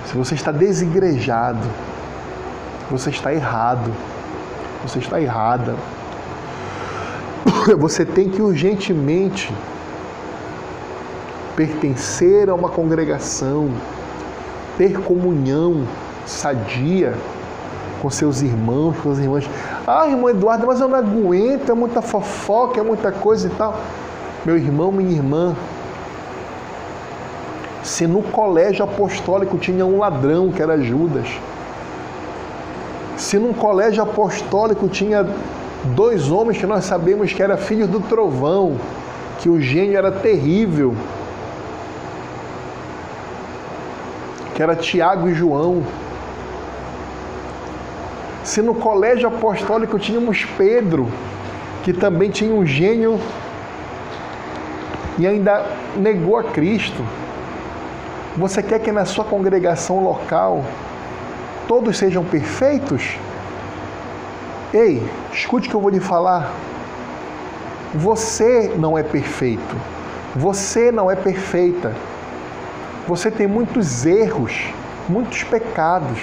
[0.06, 1.66] se você está desigrejado,
[2.90, 3.92] você está errado,
[4.82, 5.76] você está errada.
[7.78, 9.52] Você tem que urgentemente
[11.56, 13.70] pertencer a uma congregação,
[14.78, 15.86] ter comunhão
[16.26, 17.14] sadia
[18.00, 19.50] com seus irmãos, com as irmãs.
[19.86, 23.78] Ah, irmão Eduardo, mas eu não aguento, é muita fofoca, é muita coisa e tal.
[24.44, 25.54] Meu irmão, minha irmã,
[27.82, 31.28] se no colégio apostólico tinha um ladrão que era Judas,
[33.18, 35.26] se num colégio apostólico tinha
[35.84, 38.76] dois homens que nós sabemos que eram filhos do trovão,
[39.38, 40.94] que o gênio era terrível,
[44.54, 45.82] que era Tiago e João,
[48.44, 51.08] se no colégio apostólico tínhamos Pedro,
[51.82, 53.18] que também tinha um gênio
[55.18, 55.64] e ainda
[55.96, 57.04] negou a Cristo,
[58.36, 60.64] você quer que na sua congregação local
[61.66, 63.16] todos sejam perfeitos?
[64.72, 66.52] Ei, escute o que eu vou lhe falar.
[67.94, 69.76] Você não é perfeito.
[70.36, 71.94] Você não é perfeita.
[73.06, 74.72] Você tem muitos erros,
[75.08, 76.18] muitos pecados.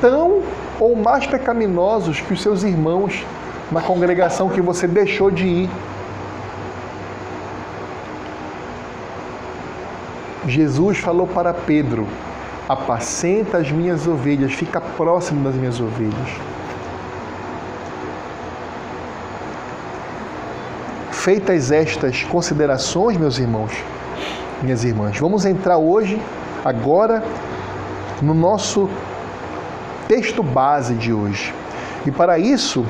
[0.00, 0.42] Tão
[0.80, 3.24] ou mais pecaminosos que os seus irmãos
[3.70, 5.70] na congregação que você deixou de ir.
[10.46, 12.08] Jesus falou para Pedro:
[12.68, 16.28] Apacenta as minhas ovelhas, fica próximo das minhas ovelhas.
[21.10, 23.72] Feitas estas considerações, meus irmãos,
[24.62, 26.20] minhas irmãs, vamos entrar hoje,
[26.64, 27.22] agora,
[28.20, 28.88] no nosso
[30.08, 31.54] texto base de hoje.
[32.04, 32.84] E para isso,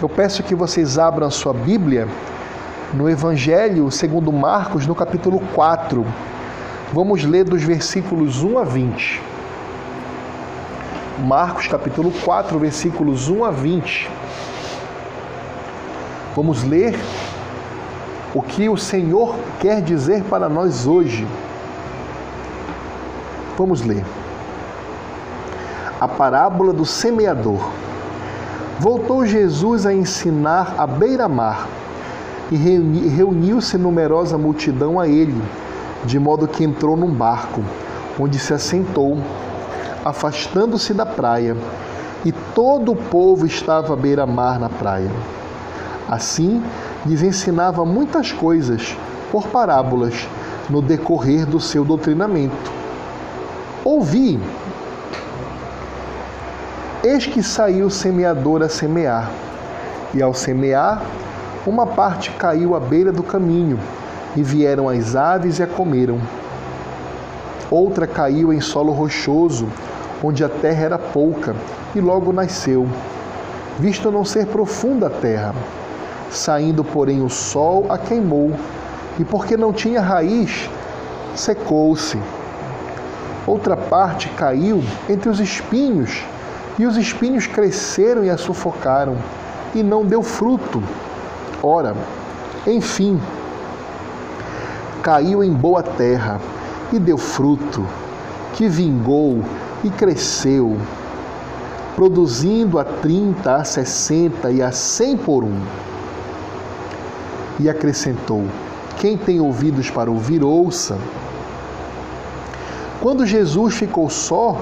[0.00, 2.08] eu peço que vocês abram a sua Bíblia
[2.92, 6.04] no Evangelho segundo Marcos, no capítulo 4.
[6.94, 9.22] Vamos ler dos versículos 1 a 20.
[11.24, 14.10] Marcos, capítulo 4, versículos 1 a 20.
[16.36, 16.94] Vamos ler
[18.34, 21.26] o que o Senhor quer dizer para nós hoje.
[23.56, 24.04] Vamos ler.
[25.98, 27.70] A parábola do semeador.
[28.78, 31.66] Voltou Jesus a ensinar à beira-mar
[32.50, 35.40] e reuniu-se numerosa multidão a ele,
[36.04, 37.62] de modo que entrou num barco,
[38.18, 39.18] onde se assentou,
[40.04, 41.56] afastando-se da praia,
[42.24, 45.10] e todo o povo estava à beira-mar na praia.
[46.08, 46.62] Assim,
[47.06, 48.96] lhes ensinava muitas coisas
[49.30, 50.28] por parábolas
[50.68, 52.70] no decorrer do seu doutrinamento.
[53.84, 54.40] Ouvi.
[57.02, 59.30] Eis que saiu o semeador a semear,
[60.14, 61.02] e ao semear,
[61.66, 63.78] uma parte caiu à beira do caminho,
[64.36, 66.20] e vieram as aves e a comeram.
[67.70, 69.68] Outra caiu em solo rochoso,
[70.22, 71.54] onde a terra era pouca,
[71.94, 72.86] e logo nasceu,
[73.78, 75.54] visto não ser profunda a terra
[76.32, 78.52] Saindo, porém, o sol a queimou,
[79.18, 80.68] e porque não tinha raiz,
[81.34, 82.18] secou-se.
[83.46, 86.24] Outra parte caiu entre os espinhos,
[86.78, 89.18] e os espinhos cresceram e a sufocaram,
[89.74, 90.82] e não deu fruto.
[91.62, 91.94] Ora,
[92.66, 93.20] enfim,
[95.02, 96.40] caiu em boa terra
[96.92, 97.84] e deu fruto,
[98.54, 99.42] que vingou
[99.82, 100.76] e cresceu,
[101.96, 105.60] produzindo a trinta, a sessenta e a cem por um
[107.58, 108.44] e acrescentou:
[108.98, 110.98] Quem tem ouvidos para ouvir, ouça.
[113.00, 114.60] Quando Jesus ficou só,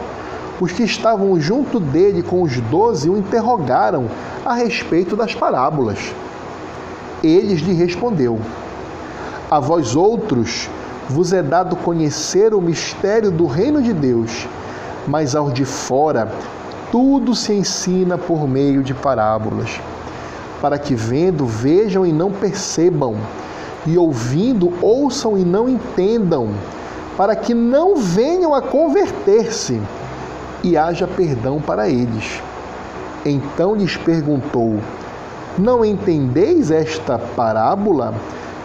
[0.61, 4.09] os que estavam junto dele com os doze o interrogaram
[4.45, 5.99] a respeito das parábolas.
[7.23, 8.41] Eles lhe respondeu:
[9.51, 10.69] A vós outros
[11.09, 14.47] vos é dado conhecer o mistério do reino de Deus,
[15.09, 16.31] mas aos de fora
[16.93, 19.81] tudo se ensina por meio de parábolas
[20.61, 23.17] para que vendo vejam e não percebam,
[23.87, 26.51] e ouvindo ouçam e não entendam,
[27.17, 29.81] para que não venham a converter-se
[30.63, 32.43] e haja perdão para eles.
[33.25, 34.79] Então lhes perguntou:
[35.59, 38.15] Não entendeis esta parábola?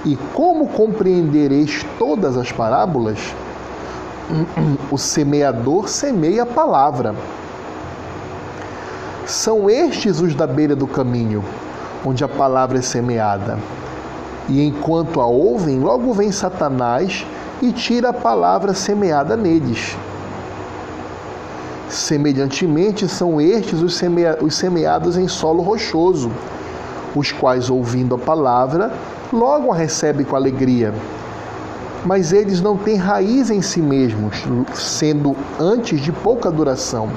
[0.06, 3.18] E como compreendereis todas as parábolas?
[4.91, 7.15] O semeador semeia a palavra.
[9.26, 11.44] São estes os da beira do caminho
[12.06, 13.58] onde a palavra é semeada.
[14.48, 17.26] E enquanto a ouvem, logo vem Satanás
[17.62, 19.98] e tira a palavra semeada neles.
[21.89, 26.32] Semelhantemente, são estes os, semea os semeados em solo rochoso,
[27.15, 28.94] os quais, ouvindo a palavra,
[29.31, 30.93] logo a recebem com alegria.
[32.05, 34.43] Mas eles não têm raiz em si mesmos,
[34.75, 37.09] sendo antes de pouca duração.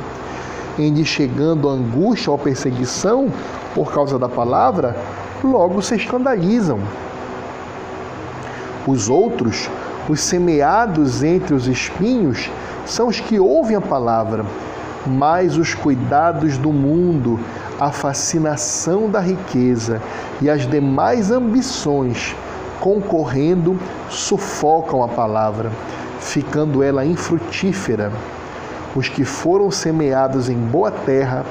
[0.78, 3.30] Em chegando a angústia ou perseguição,
[3.74, 4.96] por causa da palavra,
[5.42, 6.80] logo se escandalizam.
[8.86, 9.68] Os outros,
[10.08, 12.50] os semeados entre os espinhos,
[12.86, 14.46] são os que ouvem a palavra,
[15.06, 17.38] mas os cuidados do mundo,
[17.78, 20.00] a fascinação da riqueza
[20.40, 22.34] e as demais ambições
[22.80, 23.78] concorrendo
[24.08, 25.70] sufocam a palavra,
[26.20, 28.12] ficando ela infrutífera.
[28.94, 31.44] Os que foram semeados em boa terra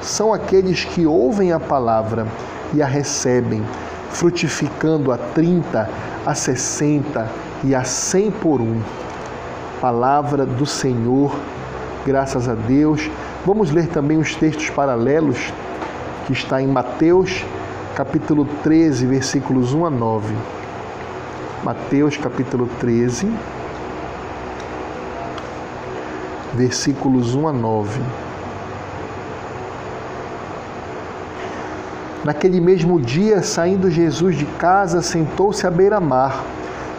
[0.00, 2.26] são aqueles que ouvem a palavra
[2.72, 3.64] e a recebem,
[4.10, 5.88] frutificando a 30,
[6.24, 7.28] a 60
[7.64, 8.80] e a 100 por um.
[9.80, 11.34] Palavra do Senhor,
[12.04, 13.10] graças a Deus.
[13.44, 15.52] Vamos ler também os textos paralelos
[16.26, 17.44] que está em Mateus,
[17.94, 20.34] capítulo 13, versículos 1 a 9.
[21.64, 23.32] Mateus, capítulo 13,
[26.54, 28.00] versículos 1 a 9.
[32.24, 36.42] Naquele mesmo dia, saindo Jesus de casa, sentou-se à beira-mar,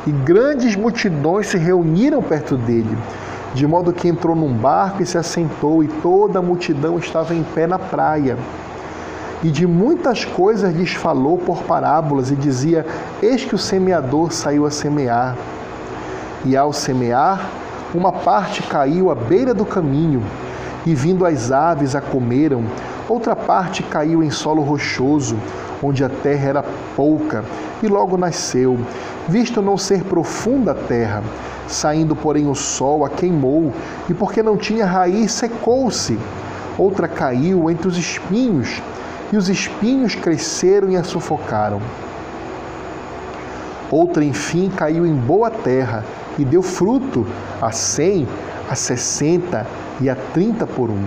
[0.05, 2.95] e grandes multidões se reuniram perto dele,
[3.55, 7.41] de modo que entrou num barco e se assentou, e toda a multidão estava em
[7.41, 8.37] pé na praia.
[9.41, 12.85] E de muitas coisas lhes falou por parábolas, e dizia:
[13.23, 15.37] Eis que o semeador saiu a semear.
[16.43, 17.49] E ao semear,
[17.93, 20.21] uma parte caiu à beira do caminho,
[20.85, 22.65] e vindo as aves a comeram.
[23.07, 25.37] Outra parte caiu em solo rochoso,
[25.81, 27.45] onde a terra era pouca,
[27.81, 28.77] e logo nasceu,
[29.29, 31.23] visto não ser profunda a terra.
[31.67, 33.73] Saindo, porém, o sol a queimou,
[34.09, 36.17] e porque não tinha raiz, secou-se.
[36.77, 38.81] Outra caiu entre os espinhos,
[39.31, 41.81] e os espinhos cresceram e a sufocaram.
[43.91, 46.03] Outra, enfim, caiu em boa terra
[46.37, 47.25] e deu fruto
[47.61, 48.27] a cem,
[48.69, 49.65] a sessenta
[50.01, 51.03] e a trinta por um.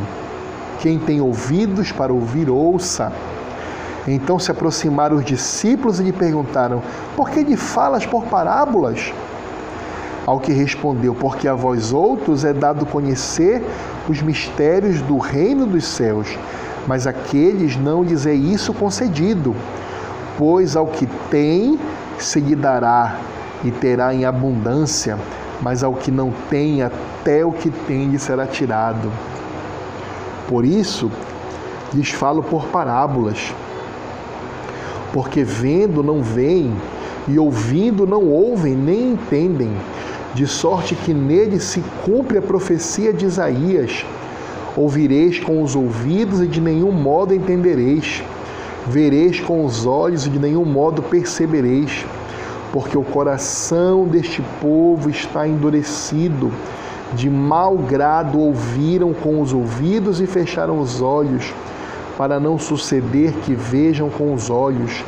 [0.80, 3.12] Quem tem ouvidos para ouvir, ouça.
[4.06, 6.82] Então se aproximaram os discípulos e lhe perguntaram:
[7.16, 9.12] Por que lhe falas por parábolas?
[10.29, 13.64] Ao que respondeu: Porque a vós outros é dado conhecer
[14.07, 16.39] os mistérios do reino dos céus,
[16.87, 19.57] mas aqueles não lhes é isso concedido.
[20.37, 21.81] Pois ao que tem
[22.18, 23.16] se lhe dará
[23.64, 25.18] e terá em abundância,
[25.62, 29.11] mas ao que não tem, até o que tem lhe será tirado.
[30.47, 31.11] Por isso,
[31.95, 33.55] lhes falo por parábolas.
[35.11, 36.76] Porque vendo não veem,
[37.26, 39.72] e ouvindo não ouvem, nem entendem,
[40.35, 44.05] de sorte que nele se cumpre a profecia de Isaías.
[44.76, 48.22] Ouvireis com os ouvidos e de nenhum modo entendereis.
[48.87, 52.05] Vereis com os olhos e de nenhum modo percebereis.
[52.72, 56.53] Porque o coração deste povo está endurecido
[57.14, 61.53] de mau grado ouviram com os ouvidos e fecharam os olhos,
[62.16, 65.03] para não suceder que vejam com os olhos,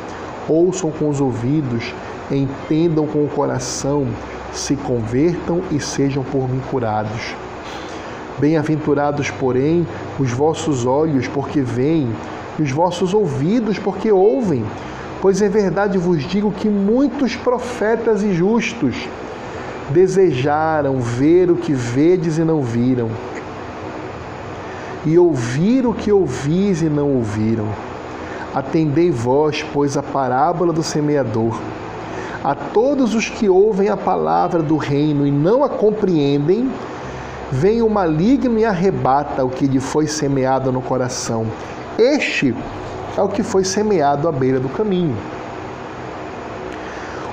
[0.47, 1.93] ouçam com os ouvidos,
[2.31, 4.07] entendam com o coração,
[4.53, 7.35] se convertam e sejam por mim curados.
[8.39, 9.85] Bem-aventurados, porém,
[10.19, 12.09] os vossos olhos, porque veem,
[12.57, 14.65] e os vossos ouvidos, porque ouvem.
[15.21, 18.95] Pois é verdade vos digo que muitos profetas e justos
[19.91, 23.09] desejaram ver o que vedes e não viram,
[25.05, 27.67] e ouvir o que ouvis e não ouviram.
[28.53, 31.57] Atendei vós, pois, a parábola do semeador.
[32.73, 36.71] Todos os que ouvem a palavra do reino e não a compreendem,
[37.51, 41.45] vem o maligno e arrebata o que lhe foi semeado no coração.
[41.97, 42.55] Este
[43.17, 45.17] é o que foi semeado à beira do caminho.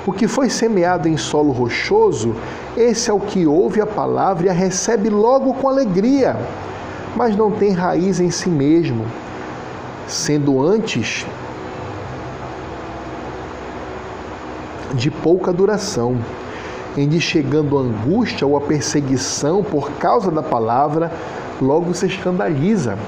[0.05, 2.34] O que foi semeado em solo rochoso,
[2.76, 6.36] esse é o que ouve a palavra e a recebe logo com alegria,
[7.14, 9.05] mas não tem raiz em si mesmo,
[10.09, 11.24] sendo antes
[14.95, 16.16] de pouca duração,
[16.97, 21.12] em de chegando a angústia ou a perseguição por causa da palavra,
[21.61, 22.99] logo se escandaliza.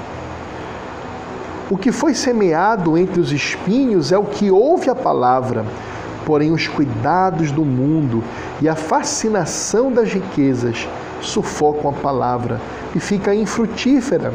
[1.71, 5.65] O que foi semeado entre os espinhos é o que ouve a palavra
[6.25, 8.23] Porém, os cuidados do mundo
[8.61, 10.89] e a fascinação das riquezas
[11.21, 12.61] sufocam a palavra
[12.95, 14.33] e fica infrutífera.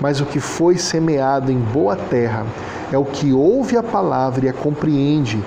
[0.00, 2.44] Mas o que foi semeado em boa terra
[2.92, 5.42] é o que ouve a palavra e a compreende.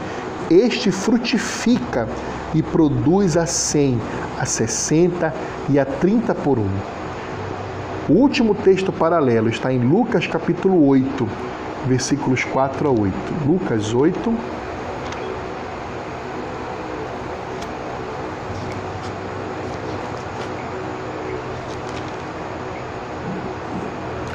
[0.49, 2.09] Este frutifica
[2.55, 4.01] e produz a cem,
[4.39, 5.31] a sessenta
[5.69, 6.69] e a trinta por um.
[8.09, 11.29] O último texto paralelo está em Lucas capítulo 8,
[11.85, 13.15] versículos 4 a 8.
[13.45, 14.33] Lucas 8,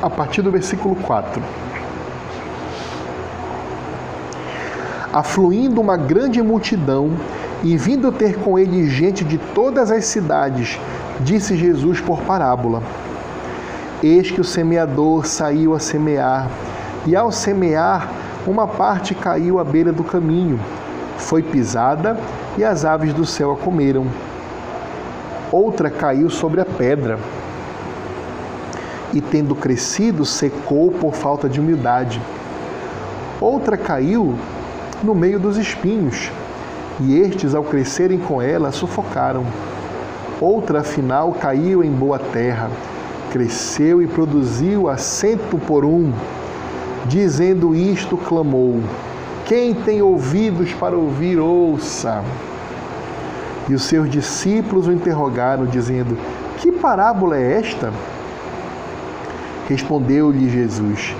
[0.00, 1.42] a partir do versículo 4.
[5.14, 7.12] Afluindo uma grande multidão
[7.62, 10.76] e vindo ter com ele gente de todas as cidades,
[11.20, 12.82] disse Jesus por parábola:
[14.02, 16.50] Eis que o semeador saiu a semear,
[17.06, 18.10] e ao semear,
[18.44, 20.58] uma parte caiu à beira do caminho,
[21.16, 22.18] foi pisada
[22.58, 24.06] e as aves do céu a comeram.
[25.52, 27.20] Outra caiu sobre a pedra
[29.12, 32.20] e, tendo crescido, secou por falta de humildade.
[33.40, 34.34] Outra caiu
[35.05, 36.30] no meio dos espinhos,
[37.00, 39.44] e estes, ao crescerem com ela, sufocaram.
[40.40, 42.70] Outra, afinal, caiu em boa terra,
[43.30, 46.12] cresceu e produziu a cento por um.
[47.07, 48.80] Dizendo isto, clamou:
[49.44, 52.24] Quem tem ouvidos para ouvir, ouça.
[53.68, 56.16] E os seus discípulos o interrogaram, dizendo:
[56.59, 57.92] Que parábola é esta?
[59.68, 61.14] Respondeu-lhe Jesus: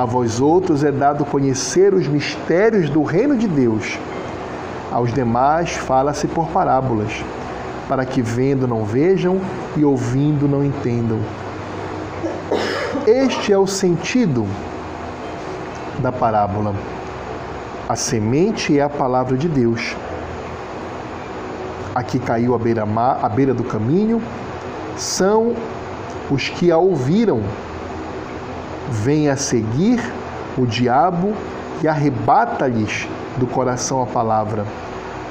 [0.00, 3.98] A vós outros é dado conhecer os mistérios do reino de Deus.
[4.90, 7.22] Aos demais fala-se por parábolas,
[7.86, 9.38] para que vendo não vejam
[9.76, 11.18] e ouvindo não entendam.
[13.06, 14.46] Este é o sentido
[15.98, 16.74] da parábola.
[17.86, 19.94] A semente é a palavra de Deus.
[21.94, 22.88] Aqui caiu beira,
[23.20, 24.22] à beira do caminho,
[24.96, 25.54] são
[26.30, 27.42] os que a ouviram
[28.90, 30.00] vem a seguir
[30.58, 31.32] o diabo
[31.82, 34.64] e arrebata-lhes do coração a palavra,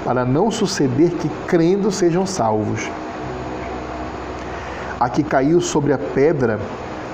[0.06, 2.90] para não suceder que crendo sejam salvos.
[4.98, 6.60] A que caiu sobre a pedra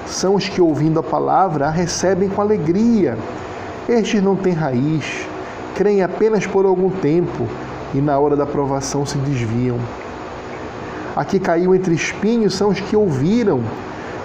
[0.05, 3.17] são os que, ouvindo a palavra, a recebem com alegria.
[3.89, 5.27] Estes não têm raiz,
[5.75, 7.47] creem apenas por algum tempo
[7.93, 9.77] e na hora da provação se desviam.
[11.15, 13.63] A que caiu entre espinhos são os que ouviram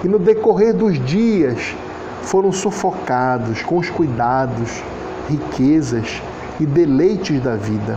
[0.04, 1.74] e no decorrer dos dias
[2.22, 4.82] foram sufocados com os cuidados,
[5.28, 6.22] riquezas
[6.58, 7.96] e deleites da vida.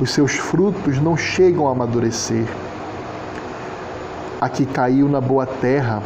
[0.00, 2.46] Os seus frutos não chegam a amadurecer.
[4.40, 6.02] A que caiu na boa terra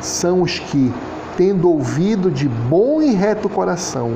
[0.00, 0.92] são os que,
[1.36, 4.14] tendo ouvido de bom e reto coração,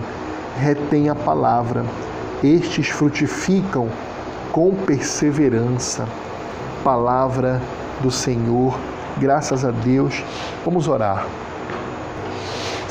[0.58, 1.84] retêm a palavra.
[2.42, 3.88] Estes frutificam
[4.52, 6.06] com perseverança.
[6.84, 7.60] Palavra
[8.00, 8.78] do Senhor,
[9.18, 10.22] graças a Deus.
[10.64, 11.26] Vamos orar.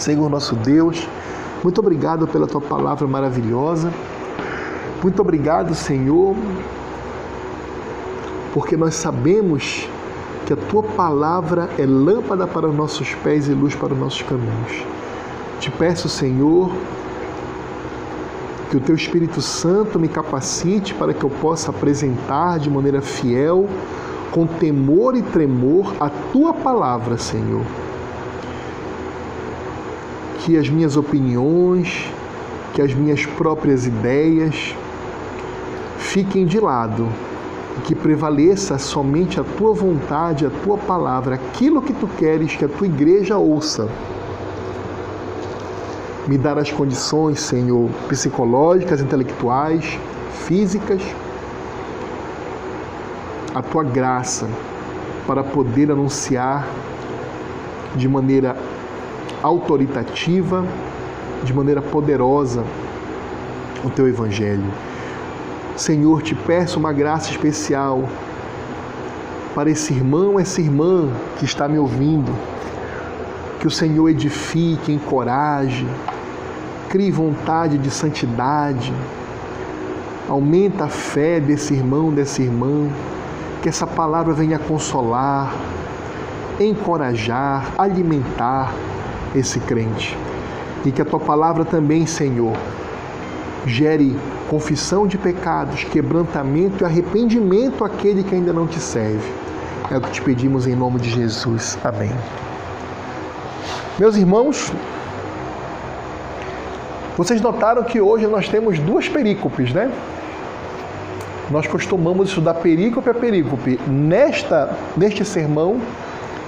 [0.02, 1.08] Senhor nosso Deus,
[1.64, 3.94] muito obrigado pela tua palavra maravilhosa.
[5.04, 6.36] Muito obrigado, Senhor,
[8.52, 9.88] porque nós sabemos
[10.48, 14.24] que a tua palavra é lâmpada para os nossos pés e luz para os nossos
[14.24, 14.84] caminhos.
[15.60, 16.72] Te peço, Senhor,
[18.72, 23.70] que o teu Espírito Santo me capacite para que eu possa apresentar de maneira fiel,
[24.32, 27.62] com temor e tremor, a tua palavra, Senhor
[30.44, 32.12] que as minhas opiniões,
[32.74, 34.76] que as minhas próprias ideias
[36.00, 37.08] fiquem de lado
[37.78, 42.66] e que prevaleça somente a tua vontade, a tua palavra, aquilo que tu queres que
[42.66, 43.88] a tua igreja ouça.
[46.28, 50.00] Me dar as condições, Senhor, psicológicas, intelectuais,
[50.46, 51.02] físicas,
[53.54, 54.48] a tua graça
[55.28, 56.68] para poder anunciar
[57.96, 58.56] de maneira
[59.42, 60.64] autoritativa,
[61.44, 62.64] de maneira poderosa
[63.84, 64.72] o teu evangelho.
[65.76, 68.04] Senhor, te peço uma graça especial
[69.56, 72.32] para esse irmão, essa irmã que está me ouvindo.
[73.60, 75.88] Que o Senhor edifique, encoraje,
[76.90, 78.94] crie vontade de santidade,
[80.28, 82.90] aumenta a fé desse irmão, dessa irmã,
[83.62, 85.54] que essa palavra venha consolar,
[86.60, 88.74] encorajar, alimentar,
[89.36, 90.18] esse crente.
[90.86, 92.56] E que a tua palavra também, Senhor,
[93.66, 94.16] gere
[94.50, 99.32] confissão de pecados, quebrantamento e arrependimento àquele que ainda não te serve.
[99.90, 101.78] É o que te pedimos em nome de Jesus.
[101.84, 102.12] Amém.
[104.00, 104.72] Meus irmãos,
[107.18, 109.92] vocês notaram que hoje nós temos duas perícopes, né?
[111.52, 113.80] Nós costumamos estudar perícope a perícope.
[113.88, 115.82] Nesta, neste sermão,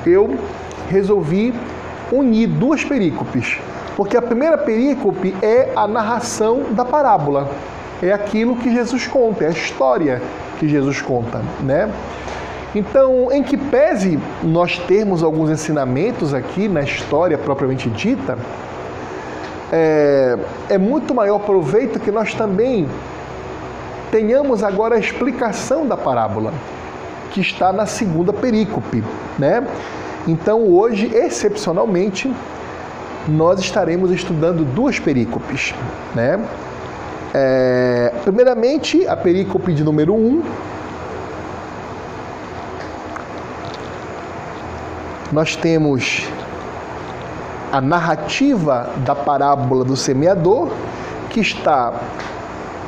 [0.05, 0.37] eu
[0.89, 1.53] resolvi
[2.11, 3.57] unir duas perícopes,
[3.95, 7.49] porque a primeira perícope é a narração da parábola,
[8.01, 10.21] é aquilo que Jesus conta, é a história
[10.59, 11.89] que Jesus conta, né?
[12.75, 18.37] Então, em que pese nós termos alguns ensinamentos aqui na história propriamente dita,
[19.71, 20.37] é,
[20.69, 22.87] é muito maior proveito que nós também
[24.11, 26.53] tenhamos agora a explicação da parábola,
[27.31, 29.03] que está na segunda perícope,
[29.37, 29.65] né?
[30.27, 32.33] Então, hoje, excepcionalmente,
[33.27, 35.73] nós estaremos estudando duas perícopes.
[36.15, 36.39] Né?
[37.33, 40.17] É, primeiramente, a perícope de número 1.
[40.17, 40.43] Um,
[45.31, 46.25] nós temos
[47.71, 50.71] a narrativa da parábola do semeador,
[51.31, 51.99] que está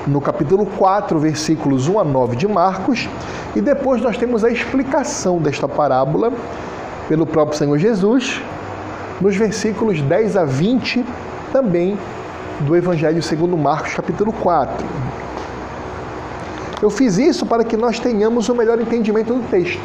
[0.08, 3.10] no capítulo 4, versículos 1 a 9 de Marcos,
[3.56, 6.32] e depois nós temos a explicação desta parábola
[7.08, 8.42] pelo próprio Senhor Jesus,
[9.22, 11.06] nos versículos 10 a 20,
[11.52, 11.98] também
[12.62, 14.86] do Evangelho segundo Marcos, capítulo 4.
[16.82, 19.82] Eu fiz isso para que nós tenhamos o um melhor entendimento do texto.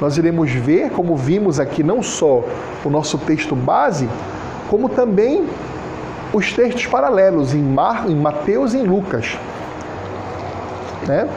[0.00, 2.42] Nós iremos ver, como vimos aqui, não só
[2.84, 4.08] o nosso texto base,
[4.68, 5.46] como também
[6.32, 9.36] os textos paralelos em, Mar, em Mateus e em Lucas.
[11.06, 11.28] Né?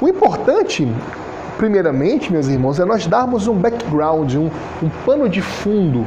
[0.00, 0.88] O importante
[1.56, 4.50] primeiramente, meus irmãos, é nós darmos um background, um,
[4.82, 6.04] um pano de fundo.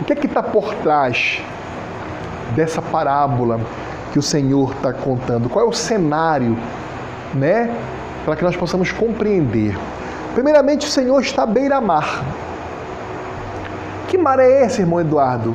[0.00, 1.40] O que é que está por trás
[2.54, 3.60] dessa parábola
[4.12, 5.48] que o Senhor está contando?
[5.48, 6.56] Qual é o cenário,
[7.34, 7.74] né?
[8.24, 9.76] Para que nós possamos compreender.
[10.34, 12.24] Primeiramente, o Senhor está à beira-mar.
[14.08, 15.54] Que mar é esse, irmão Eduardo?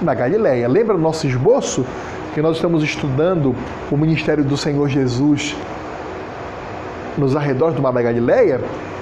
[0.00, 0.66] Na Galileia.
[0.68, 1.84] Lembra do nosso esboço?
[2.34, 3.54] Que nós estamos estudando
[3.90, 5.54] o ministério do Senhor Jesus
[7.16, 8.60] nos arredores do Mar da Galileia,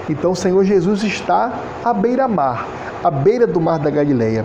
[0.09, 1.53] então o Senhor Jesus está
[1.85, 2.67] à beira-mar,
[3.03, 4.45] à beira do Mar da Galileia.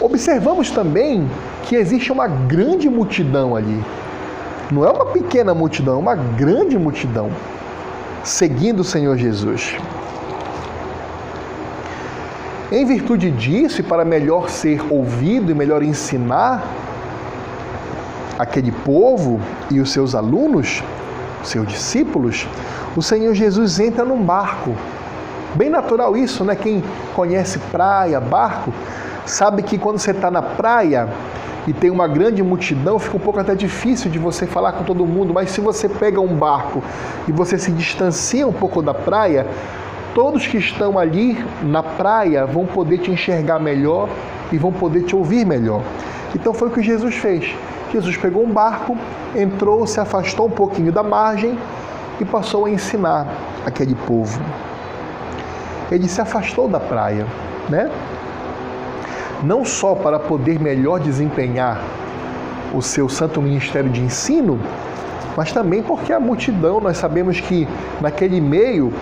[0.00, 1.28] Observamos também
[1.62, 3.82] que existe uma grande multidão ali.
[4.70, 7.30] Não é uma pequena multidão, é uma grande multidão
[8.22, 9.76] seguindo o Senhor Jesus.
[12.72, 16.64] Em virtude disso, e para melhor ser ouvido e melhor ensinar
[18.38, 19.40] aquele povo
[19.70, 20.82] e os seus alunos,
[21.44, 22.48] seus discípulos,
[22.96, 24.74] o Senhor Jesus entra num barco.
[25.54, 26.56] Bem natural isso, né?
[26.56, 26.82] Quem
[27.14, 28.72] conhece praia, barco,
[29.24, 31.08] sabe que quando você está na praia
[31.66, 35.06] e tem uma grande multidão, fica um pouco até difícil de você falar com todo
[35.06, 36.82] mundo, mas se você pega um barco
[37.26, 39.46] e você se distancia um pouco da praia,
[40.14, 44.08] todos que estão ali na praia vão poder te enxergar melhor
[44.52, 45.82] e vão poder te ouvir melhor.
[46.34, 47.54] Então foi o que Jesus fez.
[47.92, 48.96] Jesus pegou um barco,
[49.34, 51.58] entrou, se afastou um pouquinho da margem
[52.20, 53.26] e passou a ensinar
[53.66, 54.40] aquele povo.
[55.90, 57.26] Ele se afastou da praia,
[57.68, 57.90] né?
[59.42, 61.82] Não só para poder melhor desempenhar
[62.72, 64.58] o seu santo ministério de ensino,
[65.36, 67.68] mas também porque a multidão, nós sabemos que
[68.00, 68.92] naquele meio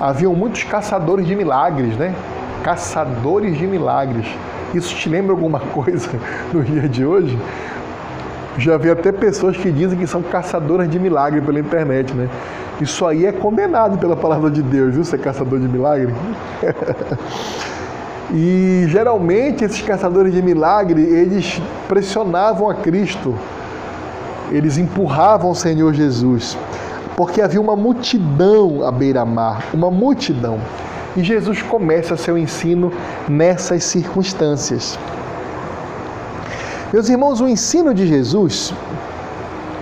[0.00, 2.14] haviam muitos caçadores de milagres, né?
[2.62, 4.26] Caçadores de milagres.
[4.74, 6.10] Isso te lembra alguma coisa
[6.52, 7.38] no dia de hoje?
[8.58, 12.28] Já vi até pessoas que dizem que são caçadoras de milagre pela internet, né?
[12.80, 15.04] Isso aí é condenado pela palavra de Deus, viu?
[15.04, 16.12] Ser caçador de milagre.
[18.32, 23.34] e geralmente esses caçadores de milagre, eles pressionavam a Cristo.
[24.50, 26.56] Eles empurravam o Senhor Jesus.
[27.18, 30.60] Porque havia uma multidão à beira-mar, uma multidão.
[31.16, 32.92] E Jesus começa seu ensino
[33.28, 34.96] nessas circunstâncias.
[36.92, 38.72] Meus irmãos, o ensino de Jesus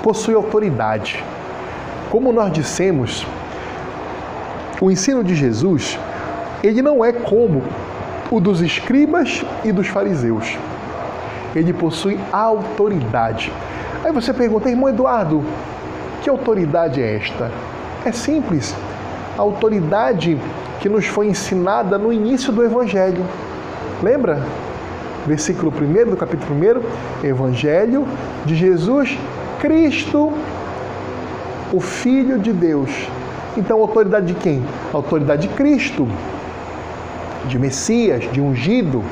[0.03, 1.23] possui autoridade.
[2.09, 3.27] Como nós dissemos,
[4.81, 5.99] o ensino de Jesus,
[6.65, 7.63] ele não é como
[8.31, 10.57] o dos escribas e dos fariseus.
[11.55, 13.53] Ele possui autoridade.
[14.03, 15.45] Aí você pergunta, irmão Eduardo,
[16.27, 17.53] que autoridade é esta?
[18.05, 18.75] É simples.
[19.39, 20.37] A autoridade
[20.81, 23.25] que nos foi ensinada no início do Evangelho.
[24.03, 24.43] Lembra?
[25.25, 26.53] versículo 1 do capítulo
[27.23, 28.09] 1, Evangelho
[28.45, 29.17] de Jesus
[29.61, 30.33] Cristo,
[31.73, 32.91] o Filho de Deus.
[33.57, 34.65] Então, autoridade de quem?
[34.93, 36.09] autoridade de Cristo,
[37.47, 39.05] de Messias, de ungido,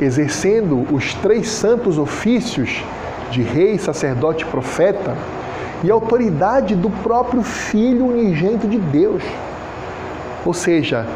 [0.00, 2.82] exercendo os três santos ofícios
[3.30, 5.14] de rei, sacerdote e profeta,
[5.82, 9.22] e autoridade do próprio Filho unigênito de Deus.
[10.44, 11.06] Ou seja,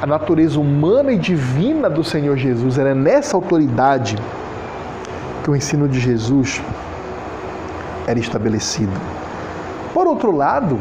[0.00, 2.78] a natureza humana e divina do Senhor Jesus.
[2.78, 4.16] Era nessa autoridade
[5.42, 6.60] que o ensino de Jesus
[8.06, 8.92] era estabelecido.
[9.92, 10.78] Por outro lado,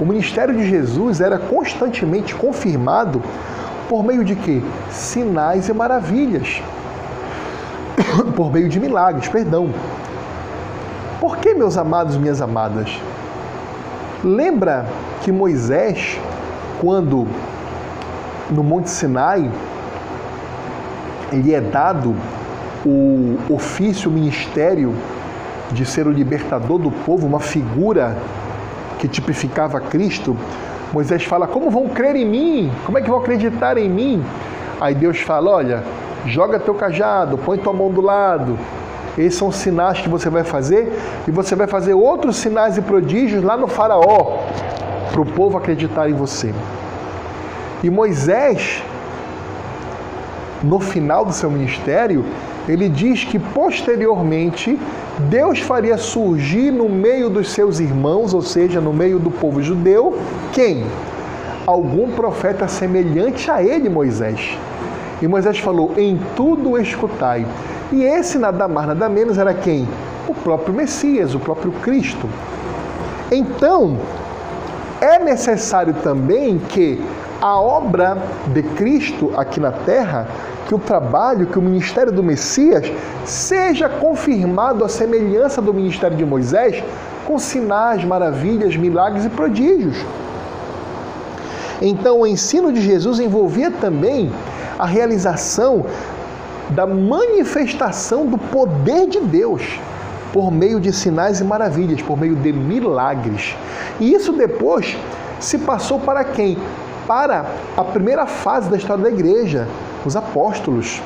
[0.00, 3.22] o ministério de Jesus era constantemente confirmado
[3.88, 4.62] por meio de quê?
[4.90, 6.62] Sinais e maravilhas.
[8.34, 9.68] Por meio de milagres, perdão.
[11.20, 12.90] Por que, meus amados minhas amadas?
[14.22, 14.86] Lembra
[15.22, 16.18] que Moisés,
[16.80, 17.26] quando
[18.50, 19.50] no Monte Sinai,
[21.32, 22.14] lhe é dado
[22.84, 24.94] o ofício, o ministério
[25.72, 28.16] de ser o libertador do povo, uma figura
[28.98, 30.36] que tipificava Cristo.
[30.92, 32.72] Moisés fala: Como vão crer em mim?
[32.84, 34.24] Como é que vão acreditar em mim?
[34.80, 35.82] Aí Deus fala: Olha,
[36.26, 38.58] joga teu cajado, põe tua mão do lado.
[39.16, 40.92] Esses são sinais que você vai fazer,
[41.26, 44.38] e você vai fazer outros sinais e prodígios lá no Faraó,
[45.12, 46.52] para o povo acreditar em você.
[47.82, 48.82] E Moisés,
[50.62, 52.24] no final do seu ministério,
[52.68, 54.78] ele diz que posteriormente
[55.28, 60.18] Deus faria surgir no meio dos seus irmãos, ou seja, no meio do povo judeu,
[60.52, 60.84] quem?
[61.66, 64.58] Algum profeta semelhante a ele, Moisés.
[65.22, 67.46] E Moisés falou: Em tudo escutai.
[67.94, 69.88] E esse nada mais, nada menos era quem?
[70.26, 72.28] O próprio Messias, o próprio Cristo.
[73.30, 73.96] Então,
[75.00, 77.00] é necessário também que
[77.40, 78.18] a obra
[78.48, 80.26] de Cristo aqui na terra,
[80.66, 82.90] que o trabalho, que o ministério do Messias
[83.24, 86.82] seja confirmado à semelhança do ministério de Moisés,
[87.24, 90.04] com sinais, maravilhas, milagres e prodígios.
[91.80, 94.32] Então, o ensino de Jesus envolvia também
[94.76, 95.86] a realização
[96.70, 99.62] da manifestação do poder de Deus
[100.32, 103.56] por meio de sinais e maravilhas, por meio de milagres.
[104.00, 104.96] E isso depois
[105.38, 106.58] se passou para quem?
[107.06, 107.46] Para
[107.76, 109.68] a primeira fase da história da igreja,
[110.04, 111.00] os apóstolos.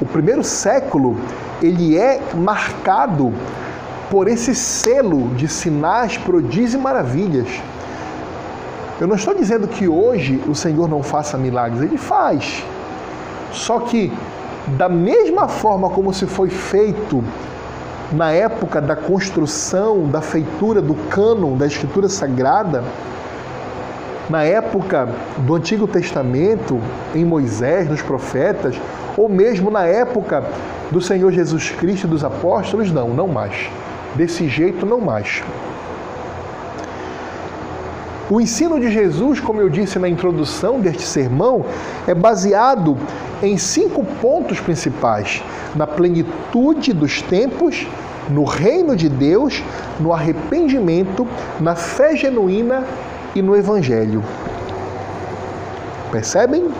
[0.00, 1.16] O primeiro século,
[1.60, 3.32] ele é marcado
[4.10, 7.48] por esse selo de sinais, prodígios e maravilhas.
[9.00, 12.64] Eu não estou dizendo que hoje o Senhor não faça milagres, ele faz.
[13.52, 14.12] Só que
[14.78, 17.22] da mesma forma como se foi feito
[18.12, 22.84] na época da construção, da feitura do cânon da Escritura Sagrada,
[24.28, 26.80] na época do Antigo Testamento,
[27.14, 28.80] em Moisés, nos profetas,
[29.16, 30.44] ou mesmo na época
[30.90, 33.70] do Senhor Jesus Cristo e dos apóstolos, não, não mais.
[34.14, 35.42] Desse jeito, não mais.
[38.32, 41.66] O ensino de Jesus, como eu disse na introdução deste sermão,
[42.06, 42.96] é baseado
[43.42, 45.44] em cinco pontos principais:
[45.76, 47.86] na plenitude dos tempos,
[48.30, 49.62] no reino de Deus,
[50.00, 51.28] no arrependimento,
[51.60, 52.86] na fé genuína
[53.34, 54.24] e no evangelho.
[56.10, 56.70] Percebem?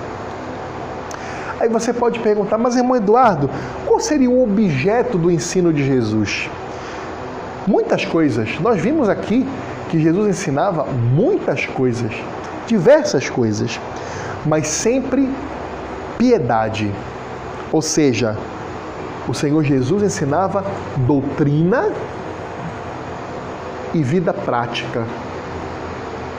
[1.60, 3.50] Aí você pode perguntar, mas irmão Eduardo,
[3.84, 6.48] qual seria o objeto do ensino de Jesus?
[7.66, 8.58] Muitas coisas.
[8.58, 9.46] Nós vimos aqui
[9.92, 12.10] que Jesus ensinava muitas coisas,
[12.66, 13.78] diversas coisas,
[14.46, 15.28] mas sempre
[16.16, 16.90] piedade.
[17.70, 18.34] Ou seja,
[19.28, 20.64] o Senhor Jesus ensinava
[20.96, 21.92] doutrina
[23.92, 25.04] e vida prática.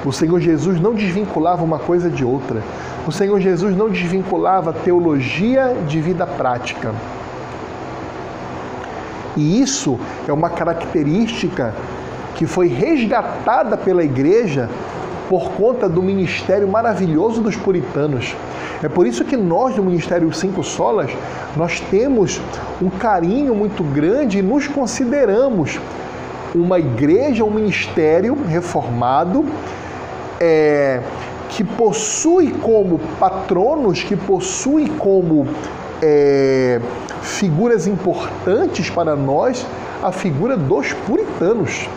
[0.03, 2.59] O Senhor Jesus não desvinculava uma coisa de outra.
[3.05, 6.91] O Senhor Jesus não desvinculava teologia de vida prática.
[9.37, 11.75] E isso é uma característica
[12.43, 14.69] que foi resgatada pela igreja
[15.29, 18.35] por conta do ministério maravilhoso dos puritanos.
[18.83, 21.09] É por isso que nós do Ministério Cinco Solas,
[21.55, 22.41] nós temos
[22.81, 25.79] um carinho muito grande e nos consideramos
[26.53, 29.45] uma igreja, um ministério reformado,
[30.37, 30.99] é,
[31.47, 35.47] que possui como patronos, que possui como
[36.01, 36.81] é,
[37.21, 39.65] figuras importantes para nós
[40.03, 41.87] a figura dos puritanos.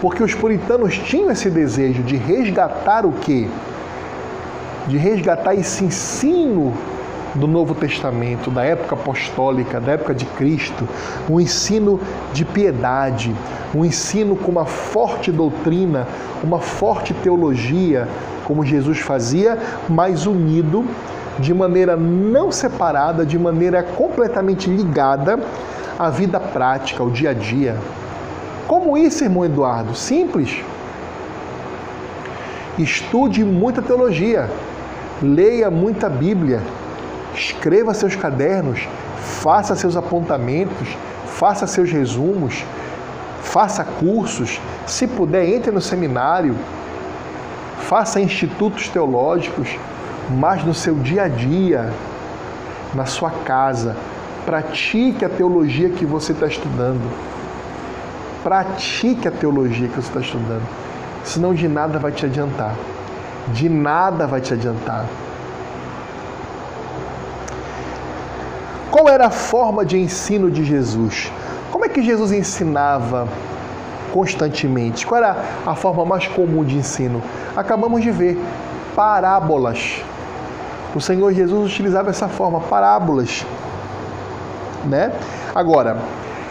[0.00, 3.48] Porque os puritanos tinham esse desejo de resgatar o que?
[4.88, 6.74] De resgatar esse ensino
[7.34, 10.88] do Novo Testamento, da época apostólica, da época de Cristo,
[11.28, 12.00] um ensino
[12.32, 13.34] de piedade,
[13.74, 16.08] um ensino com uma forte doutrina,
[16.42, 18.08] uma forte teologia,
[18.44, 20.84] como Jesus fazia, mas unido
[21.38, 25.38] de maneira não separada, de maneira completamente ligada
[25.98, 27.76] à vida prática, ao dia a dia.
[28.70, 29.96] Como isso, irmão Eduardo?
[29.96, 30.62] Simples.
[32.78, 34.48] Estude muita teologia,
[35.20, 36.62] leia muita Bíblia,
[37.34, 38.86] escreva seus cadernos,
[39.40, 40.86] faça seus apontamentos,
[41.26, 42.64] faça seus resumos,
[43.42, 46.54] faça cursos, se puder, entre no seminário,
[47.80, 49.76] faça institutos teológicos,
[50.30, 51.92] mas no seu dia a dia,
[52.94, 53.96] na sua casa,
[54.46, 57.39] pratique a teologia que você está estudando
[58.42, 60.66] pratique a teologia que você está estudando.
[61.24, 62.74] Senão de nada vai te adiantar.
[63.48, 65.06] De nada vai te adiantar.
[68.90, 71.30] Qual era a forma de ensino de Jesus?
[71.70, 73.28] Como é que Jesus ensinava
[74.12, 75.06] constantemente?
[75.06, 77.22] Qual era a forma mais comum de ensino?
[77.56, 78.38] Acabamos de ver
[78.96, 80.02] parábolas.
[80.94, 83.46] O Senhor Jesus utilizava essa forma, parábolas,
[84.84, 85.12] né?
[85.54, 85.98] Agora,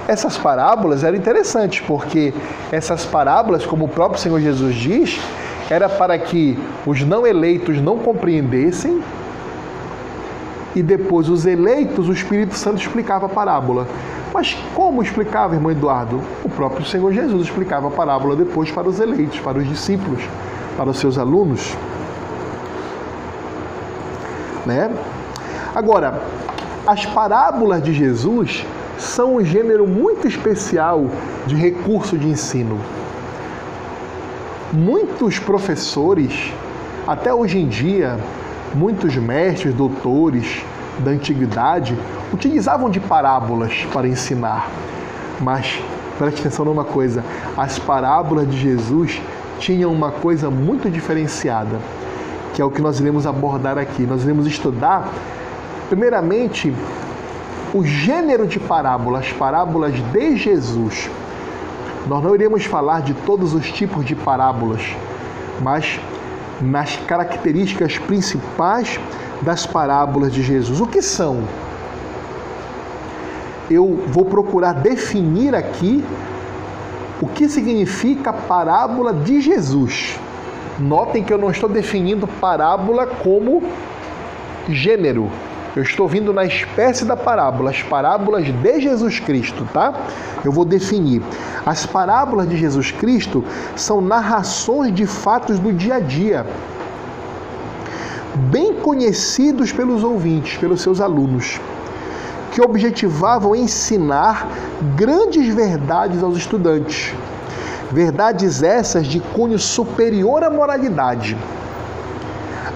[0.09, 2.33] essas parábolas eram interessantes, porque
[2.71, 5.19] essas parábolas, como o próprio Senhor Jesus diz,
[5.69, 9.03] era para que os não eleitos não compreendessem
[10.75, 13.85] e depois os eleitos, o Espírito Santo explicava a parábola.
[14.33, 16.21] Mas como explicava, irmão Eduardo?
[16.43, 20.23] O próprio Senhor Jesus explicava a parábola depois para os eleitos, para os discípulos,
[20.75, 21.77] para os seus alunos.
[24.65, 24.89] Né?
[25.75, 26.19] Agora,
[26.87, 28.65] as parábolas de Jesus
[28.99, 31.09] são um gênero muito especial
[31.47, 32.79] de recurso de ensino.
[34.73, 36.53] Muitos professores,
[37.07, 38.19] até hoje em dia,
[38.75, 40.63] muitos mestres, doutores
[40.99, 41.97] da antiguidade,
[42.33, 44.69] utilizavam de parábolas para ensinar.
[45.39, 45.81] Mas
[46.17, 47.23] preste atenção numa coisa:
[47.57, 49.21] as parábolas de Jesus
[49.59, 51.79] tinham uma coisa muito diferenciada,
[52.53, 54.03] que é o que nós iremos abordar aqui.
[54.03, 55.09] Nós iremos estudar,
[55.87, 56.73] primeiramente,
[57.73, 61.09] o gênero de parábolas, parábolas de Jesus.
[62.07, 64.81] Nós não iremos falar de todos os tipos de parábolas,
[65.61, 65.99] mas
[66.61, 68.99] nas características principais
[69.41, 70.81] das parábolas de Jesus.
[70.81, 71.43] O que são?
[73.69, 76.03] Eu vou procurar definir aqui
[77.21, 80.19] o que significa parábola de Jesus.
[80.79, 83.61] Notem que eu não estou definindo parábola como
[84.67, 85.29] gênero.
[85.75, 89.93] Eu estou vindo na espécie da parábola, as parábolas de Jesus Cristo, tá?
[90.43, 91.21] Eu vou definir.
[91.63, 93.43] As parábolas de Jesus Cristo
[93.75, 96.45] são narrações de fatos do dia a dia,
[98.49, 101.59] bem conhecidos pelos ouvintes, pelos seus alunos,
[102.51, 104.49] que objetivavam ensinar
[104.95, 107.13] grandes verdades aos estudantes.
[107.91, 111.37] Verdades essas de cunho superior à moralidade,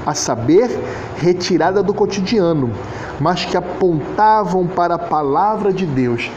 [0.05, 0.69] a saber,
[1.17, 2.71] retirada do cotidiano,
[3.19, 6.29] mas que apontavam para a palavra de Deus.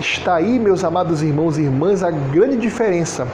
[0.00, 3.26] Está aí, meus amados irmãos e irmãs, a grande diferença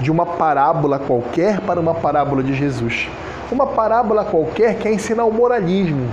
[0.00, 3.08] de uma parábola qualquer para uma parábola de Jesus.
[3.52, 6.08] Uma parábola qualquer quer ensinar o moralismo,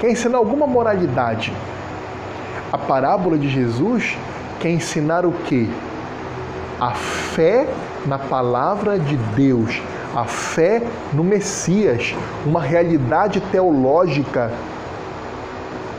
[0.00, 1.52] quer ensinar alguma moralidade.
[2.72, 4.18] A parábola de Jesus
[4.60, 5.70] quer ensinar o que?
[6.78, 7.66] A fé
[8.04, 9.80] na palavra de Deus,
[10.16, 12.14] a fé no Messias,
[12.46, 14.50] uma realidade teológica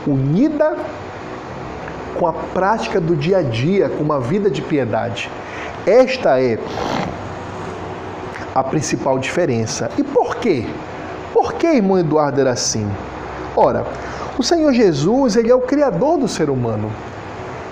[0.04, 0.76] unida
[2.18, 5.30] com a prática do dia a dia, com uma vida de piedade.
[5.86, 6.58] Esta é
[8.52, 9.88] a principal diferença.
[9.96, 10.66] E por quê?
[11.32, 12.90] Por que, irmão Eduardo, era assim?
[13.54, 13.86] Ora,
[14.36, 16.90] o Senhor Jesus, ele é o criador do ser humano.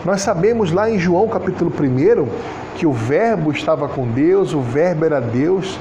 [0.05, 2.29] Nós sabemos lá em João capítulo 1
[2.77, 5.77] que o verbo estava com Deus, o verbo era Deus,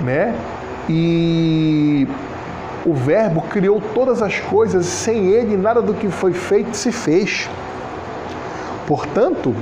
[0.00, 0.34] né?
[0.88, 2.08] E
[2.84, 7.48] o Verbo criou todas as coisas, sem ele nada do que foi feito se fez.
[8.86, 9.54] Portanto,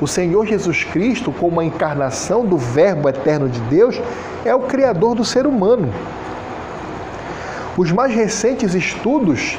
[0.00, 4.00] o Senhor Jesus Cristo, como a encarnação do Verbo eterno de Deus,
[4.44, 5.92] é o Criador do ser humano.
[7.76, 9.58] Os mais recentes estudos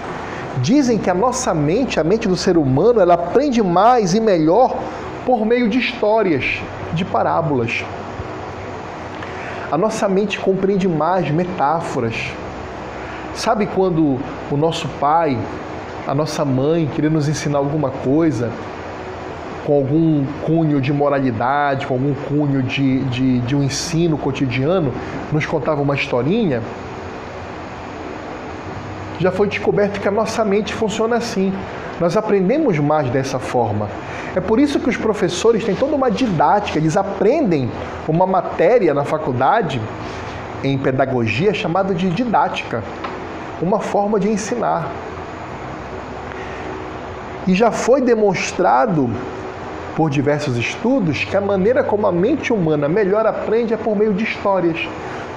[0.61, 4.77] dizem que a nossa mente, a mente do ser humano, ela aprende mais e melhor
[5.25, 6.61] por meio de histórias,
[6.93, 7.83] de parábolas.
[9.71, 12.15] A nossa mente compreende mais metáforas.
[13.35, 14.17] Sabe quando
[14.49, 15.37] o nosso pai,
[16.07, 18.51] a nossa mãe, queria nos ensinar alguma coisa,
[19.65, 24.91] com algum cunho de moralidade, com algum cunho de, de, de um ensino cotidiano,
[25.31, 26.63] nos contava uma historinha?
[29.19, 31.53] Já foi descoberto que a nossa mente funciona assim.
[31.99, 33.89] Nós aprendemos mais dessa forma.
[34.35, 37.69] É por isso que os professores têm toda uma didática, eles aprendem
[38.07, 39.81] uma matéria na faculdade
[40.63, 42.83] em pedagogia chamada de didática,
[43.61, 44.89] uma forma de ensinar.
[47.47, 49.09] E já foi demonstrado
[49.95, 54.13] por diversos estudos que a maneira como a mente humana melhor aprende é por meio
[54.13, 54.87] de histórias,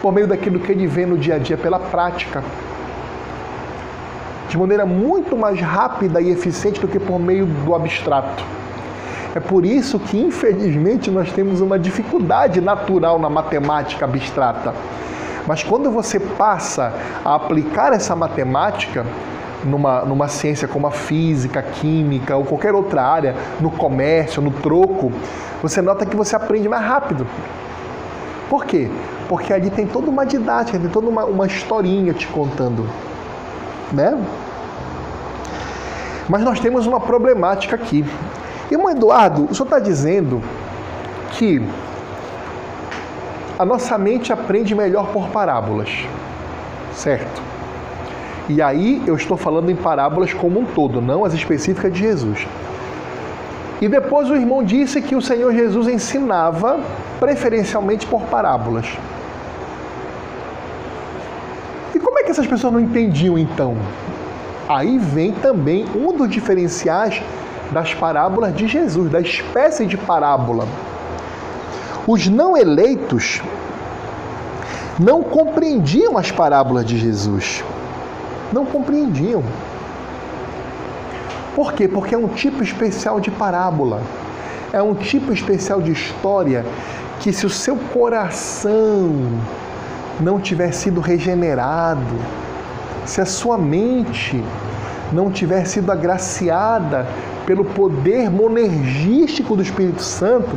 [0.00, 2.44] por meio daquilo que ele vê no dia a dia pela prática.
[4.52, 8.44] De maneira muito mais rápida e eficiente do que por meio do abstrato.
[9.34, 14.74] É por isso que, infelizmente, nós temos uma dificuldade natural na matemática abstrata.
[15.46, 16.92] Mas quando você passa
[17.24, 19.06] a aplicar essa matemática
[19.64, 24.50] numa, numa ciência como a física, a química ou qualquer outra área, no comércio, no
[24.50, 25.10] troco,
[25.62, 27.26] você nota que você aprende mais rápido.
[28.50, 28.90] Por quê?
[29.30, 32.86] Porque ali tem toda uma didática, tem toda uma, uma historinha te contando.
[33.90, 34.14] Né?
[36.32, 38.02] Mas nós temos uma problemática aqui.
[38.70, 40.42] Irmão Eduardo, o senhor está dizendo
[41.32, 41.60] que
[43.58, 45.90] a nossa mente aprende melhor por parábolas,
[46.94, 47.42] certo?
[48.48, 52.48] E aí eu estou falando em parábolas como um todo, não as específicas de Jesus.
[53.82, 56.80] E depois o irmão disse que o Senhor Jesus ensinava
[57.20, 58.86] preferencialmente por parábolas.
[61.94, 63.76] E como é que essas pessoas não entendiam então?
[64.68, 67.22] Aí vem também um dos diferenciais
[67.72, 70.66] das parábolas de Jesus, da espécie de parábola.
[72.06, 73.40] Os não eleitos
[74.98, 77.64] não compreendiam as parábolas de Jesus.
[78.52, 79.42] Não compreendiam.
[81.54, 81.88] Por quê?
[81.88, 84.02] Porque é um tipo especial de parábola.
[84.72, 86.64] É um tipo especial de história
[87.20, 89.12] que, se o seu coração
[90.20, 92.16] não tiver sido regenerado,
[93.04, 94.42] se a sua mente
[95.12, 97.06] não tiver sido agraciada
[97.46, 100.50] pelo poder monergístico do Espírito Santo,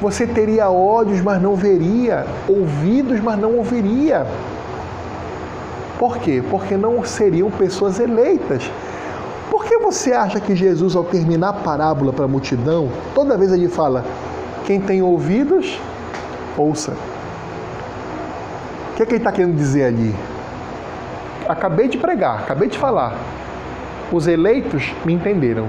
[0.00, 4.26] você teria olhos, mas não veria, ouvidos, mas não ouviria.
[5.98, 6.42] Por quê?
[6.50, 8.70] Porque não seriam pessoas eleitas.
[9.50, 13.52] Por que você acha que Jesus, ao terminar a parábola para a multidão, toda vez
[13.52, 14.04] ele fala:
[14.66, 15.80] quem tem ouvidos,
[16.58, 16.92] ouça.
[18.96, 20.14] que, é que ele está querendo dizer ali?
[21.48, 23.14] Acabei de pregar, acabei de falar.
[24.10, 25.68] Os eleitos me entenderam.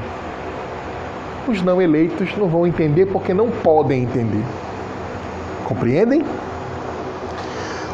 [1.47, 4.43] Os não eleitos não vão entender porque não podem entender.
[5.65, 6.23] Compreendem?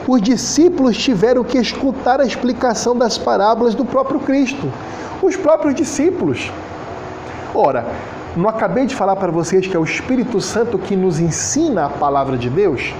[0.07, 4.71] Os discípulos tiveram que escutar a explicação das parábolas do próprio Cristo.
[5.21, 6.51] Os próprios discípulos.
[7.55, 7.85] Ora,
[8.35, 11.89] não acabei de falar para vocês que é o Espírito Santo que nos ensina a
[11.89, 12.93] palavra de Deus?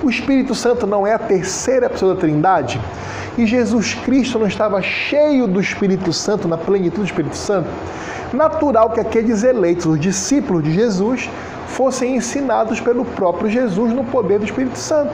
[0.00, 2.80] O Espírito Santo não é a terceira pessoa da Trindade?
[3.36, 7.68] E Jesus Cristo não estava cheio do Espírito Santo, na plenitude do Espírito Santo?
[8.32, 11.28] Natural que aqueles eleitos, os discípulos de Jesus,
[11.66, 15.12] fossem ensinados pelo próprio Jesus no poder do Espírito Santo.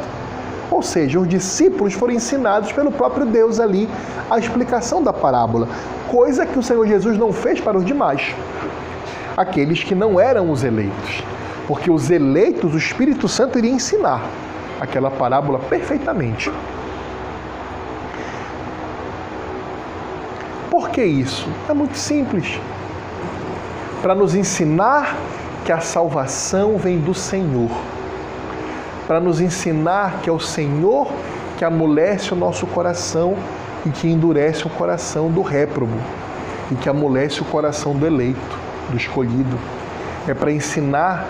[0.71, 3.89] Ou seja, os discípulos foram ensinados pelo próprio Deus ali
[4.31, 5.67] a explicação da parábola,
[6.09, 8.35] coisa que o Senhor Jesus não fez para os demais
[9.35, 11.23] aqueles que não eram os eleitos.
[11.67, 14.23] Porque os eleitos, o Espírito Santo iria ensinar
[14.81, 16.51] aquela parábola perfeitamente.
[20.71, 21.49] Por que isso?
[21.69, 22.61] É muito simples.
[24.03, 25.17] Para nos ensinar
[25.65, 27.71] que a salvação vem do Senhor.
[29.07, 31.09] Para nos ensinar que é o Senhor
[31.57, 33.37] que amolece o nosso coração
[33.87, 35.97] e que endurece o coração do réprobo
[36.71, 38.59] e que amolece o coração do eleito
[38.91, 39.59] do escolhido.
[40.27, 41.27] É para ensinar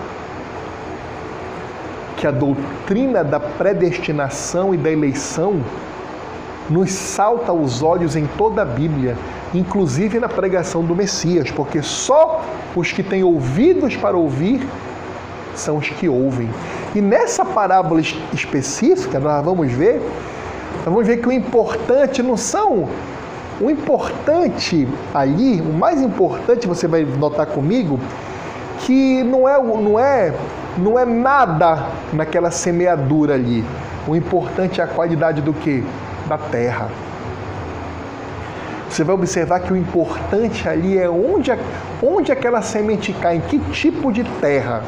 [2.17, 5.61] que a doutrina da predestinação e da eleição
[6.69, 9.15] nos salta aos olhos em toda a Bíblia,
[9.53, 12.43] inclusive na pregação do Messias, porque só
[12.75, 14.65] os que têm ouvidos para ouvir
[15.53, 16.49] são os que ouvem.
[16.95, 18.01] E nessa parábola
[18.33, 20.01] específica, nós vamos ver,
[20.77, 22.89] nós vamos ver que o importante não são
[23.59, 27.99] o importante ali, o mais importante, você vai notar comigo,
[28.79, 30.33] que não é, não é,
[30.77, 33.63] não é nada naquela semeadura ali.
[34.07, 35.83] O importante é a qualidade do que?
[36.27, 36.89] Da terra.
[38.89, 41.51] Você vai observar que o importante ali é onde,
[42.01, 44.83] onde aquela semente cai, em que tipo de terra.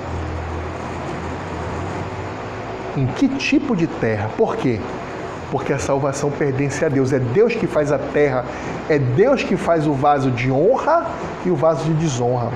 [2.96, 4.30] Em que tipo de terra?
[4.38, 4.80] Por quê?
[5.52, 7.14] porque a salvação pertence a Deus.
[7.14, 8.46] É Deus que faz a terra,
[8.90, 11.08] é Deus que faz o vaso de honra
[11.46, 12.52] e o vaso de desonra.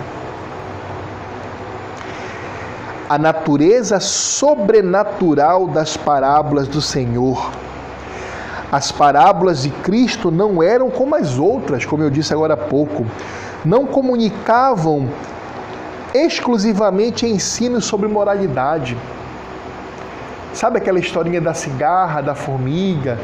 [3.11, 7.51] A natureza sobrenatural das parábolas do Senhor.
[8.71, 13.05] As parábolas de Cristo não eram como as outras, como eu disse agora há pouco.
[13.65, 15.09] Não comunicavam
[16.13, 18.95] exclusivamente ensino sobre moralidade
[20.53, 23.17] Sabe aquela historinha da cigarra, da formiga,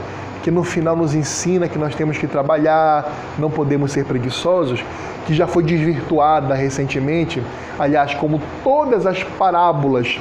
[0.48, 4.82] que no final nos ensina que nós temos que trabalhar, não podemos ser preguiçosos,
[5.26, 7.44] que já foi desvirtuada recentemente?
[7.78, 10.18] Aliás, como todas as parábolas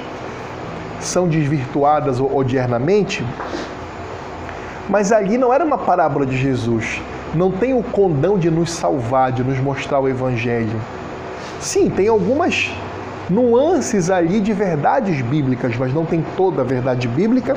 [0.98, 3.24] são desvirtuadas odiernamente,
[4.88, 7.00] mas ali não era uma parábola de Jesus.
[7.32, 10.80] Não tem o condão de nos salvar, de nos mostrar o Evangelho.
[11.60, 12.68] Sim, tem algumas
[13.30, 17.56] nuances ali de verdades bíblicas, mas não tem toda a verdade bíblica,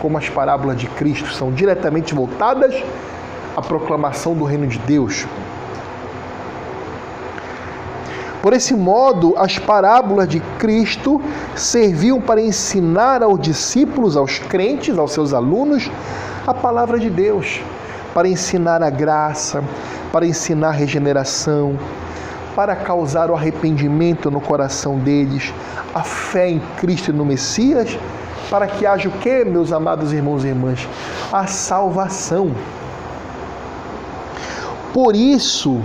[0.00, 2.74] como as parábolas de Cristo são diretamente voltadas
[3.56, 5.26] à proclamação do reino de Deus.
[8.42, 11.20] Por esse modo, as parábolas de Cristo
[11.54, 15.90] serviam para ensinar aos discípulos, aos crentes, aos seus alunos,
[16.46, 17.60] a palavra de Deus,
[18.14, 19.62] para ensinar a graça,
[20.10, 21.78] para ensinar a regeneração,
[22.56, 25.52] para causar o arrependimento no coração deles,
[25.94, 27.98] a fé em Cristo e no Messias,
[28.50, 30.86] para que haja o que, meus amados irmãos e irmãs?
[31.32, 32.50] A salvação.
[34.92, 35.80] Por isso,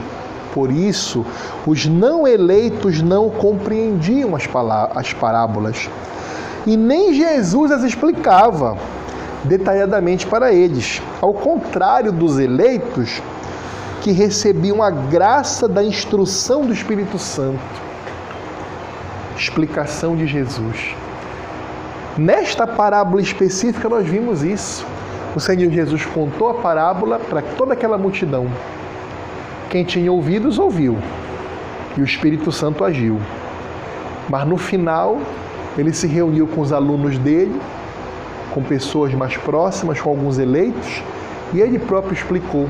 [0.53, 1.23] por isso,
[1.67, 4.49] os não eleitos não compreendiam as,
[4.95, 5.89] as parábolas
[6.65, 8.75] e nem Jesus as explicava
[9.43, 11.01] detalhadamente para eles.
[11.21, 13.21] Ao contrário dos eleitos,
[14.01, 17.59] que recebiam a graça da instrução do Espírito Santo.
[19.35, 20.95] Explicação de Jesus.
[22.17, 24.85] Nesta parábola específica, nós vimos isso.
[25.35, 28.47] O Senhor Jesus contou a parábola para toda aquela multidão.
[29.69, 30.97] Quem tinha ouvidos, ouviu.
[31.97, 33.19] E o Espírito Santo agiu.
[34.29, 35.19] Mas no final,
[35.77, 37.59] ele se reuniu com os alunos dele,
[38.51, 41.03] com pessoas mais próximas, com alguns eleitos,
[41.53, 42.69] e ele próprio explicou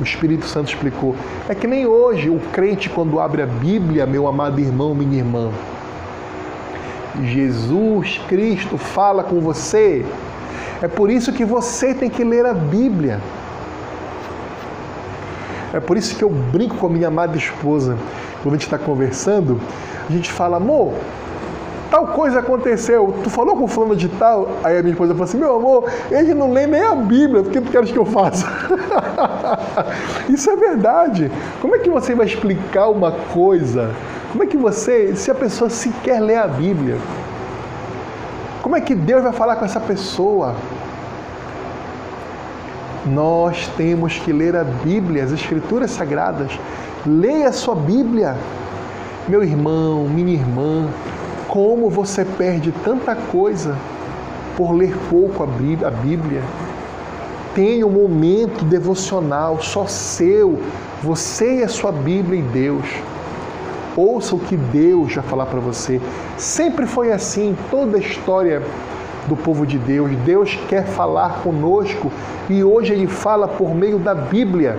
[0.00, 1.16] o Espírito Santo explicou.
[1.48, 5.50] É que nem hoje o crente, quando abre a Bíblia, meu amado irmão, minha irmã,
[7.22, 10.04] Jesus Cristo fala com você.
[10.82, 13.20] É por isso que você tem que ler a Bíblia.
[15.72, 17.98] É por isso que eu brinco com a minha amada esposa.
[18.42, 19.60] Quando a gente está conversando,
[20.08, 20.94] a gente fala, amor,
[21.90, 24.48] tal coisa aconteceu, tu falou com o fulano de tal?
[24.62, 27.44] Aí a minha esposa falou assim, meu amor, ele não lê nem a Bíblia, o
[27.44, 28.46] que tu queres que eu faça?
[30.28, 31.30] Isso é verdade.
[31.60, 33.90] Como é que você vai explicar uma coisa?
[34.30, 36.98] Como é que você, se a pessoa sequer lê a Bíblia?
[38.62, 40.54] Como é que Deus vai falar com essa pessoa?
[43.06, 46.52] Nós temos que ler a Bíblia, as Escrituras Sagradas.
[47.06, 48.36] Leia a sua Bíblia.
[49.26, 50.86] Meu irmão, minha irmã,
[51.48, 53.74] como você perde tanta coisa
[54.58, 55.46] por ler pouco a
[55.90, 56.42] Bíblia?
[57.54, 60.60] Tenha um momento devocional só seu,
[61.02, 62.84] você e a sua Bíblia e Deus.
[63.98, 66.00] Ouça o que Deus vai falar para você.
[66.36, 68.62] Sempre foi assim, toda a história
[69.26, 70.12] do povo de Deus.
[70.18, 72.08] Deus quer falar conosco
[72.48, 74.78] e hoje Ele fala por meio da Bíblia.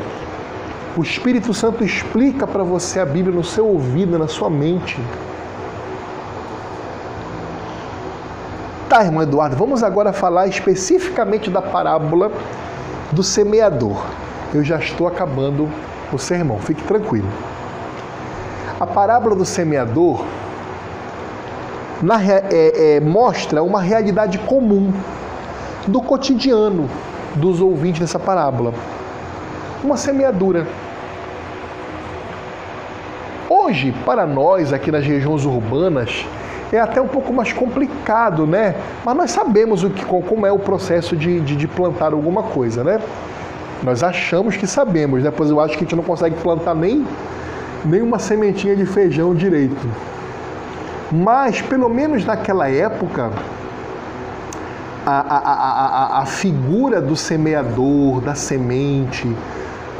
[0.95, 4.97] O Espírito Santo explica para você a Bíblia no seu ouvido, na sua mente.
[8.87, 12.31] Tá, irmão Eduardo, vamos agora falar especificamente da parábola
[13.11, 14.01] do semeador.
[14.53, 15.69] Eu já estou acabando
[16.13, 17.27] o sermão, fique tranquilo.
[18.79, 20.23] A parábola do semeador
[22.01, 22.45] na, é,
[22.95, 24.93] é, mostra uma realidade comum
[25.85, 26.89] do cotidiano
[27.35, 28.73] dos ouvintes dessa parábola.
[29.83, 30.65] Uma semeadura.
[33.49, 36.25] Hoje, para nós aqui nas regiões urbanas,
[36.71, 38.75] é até um pouco mais complicado, né?
[39.03, 42.81] Mas nós sabemos o que, como é o processo de, de, de plantar alguma coisa,
[42.83, 43.01] né?
[43.83, 45.31] Nós achamos que sabemos, né?
[45.35, 47.05] Pois eu acho que a gente não consegue plantar nem
[47.85, 49.87] nem uma sementinha de feijão direito.
[51.11, 53.31] Mas, pelo menos naquela época,
[55.05, 59.35] a, a, a, a, figura do semeador, da semente,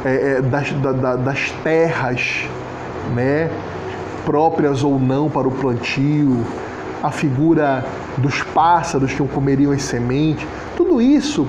[0.04, 2.44] é, é, das, da, das terras,
[3.14, 3.50] né,
[4.24, 6.44] próprias ou não para o plantio,
[7.02, 7.84] a figura
[8.18, 11.46] dos pássaros que comeriam as sementes, tudo isso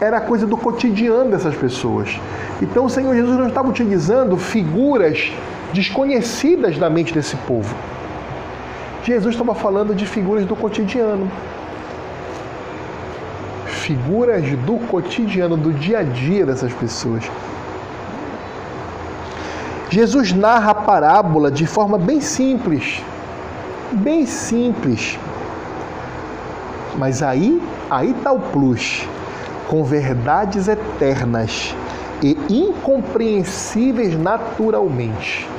[0.00, 2.18] era coisa do cotidiano dessas pessoas.
[2.62, 5.32] Então o Senhor Jesus não estava utilizando figuras
[5.74, 7.74] desconhecidas da mente desse povo.
[9.02, 11.30] Jesus estava falando de figuras do cotidiano.
[13.66, 17.24] Figuras do cotidiano, do dia a dia dessas pessoas.
[19.90, 23.02] Jesus narra a parábola de forma bem simples.
[23.92, 25.18] Bem simples.
[26.96, 27.60] Mas aí,
[27.90, 29.06] aí está o plus.
[29.68, 31.74] Com verdades eternas
[32.22, 35.53] e incompreensíveis naturalmente.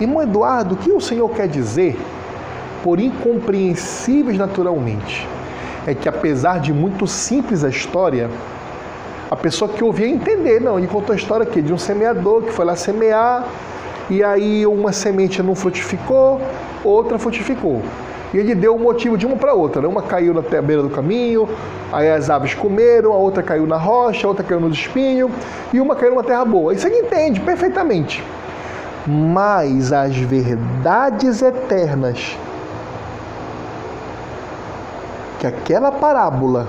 [0.00, 1.94] Irmão Eduardo, o que o Senhor quer dizer
[2.82, 5.28] por incompreensíveis naturalmente?
[5.86, 8.30] É que apesar de muito simples a história,
[9.30, 12.50] a pessoa que ouvia entender, não, ele contou a história aqui de um semeador que
[12.50, 13.46] foi lá semear
[14.08, 16.40] e aí uma semente não frutificou,
[16.82, 17.82] outra frutificou.
[18.32, 19.82] E ele deu o um motivo de uma para outra.
[19.82, 19.88] Né?
[19.88, 21.46] Uma caiu na beira do caminho,
[21.92, 25.30] aí as aves comeram, a outra caiu na rocha, a outra caiu no espinho,
[25.74, 26.72] e uma caiu numa terra boa.
[26.72, 28.22] Isso ele entende perfeitamente
[29.10, 32.38] mas as verdades eternas
[35.40, 36.68] que aquela parábola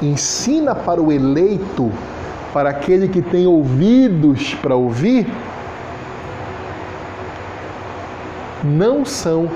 [0.00, 1.92] ensina para o eleito,
[2.52, 5.26] para aquele que tem ouvidos para ouvir,
[8.62, 9.50] não são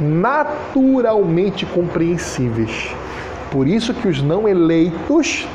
[0.00, 2.94] naturalmente compreensíveis.
[3.50, 5.48] Por isso que os não eleitos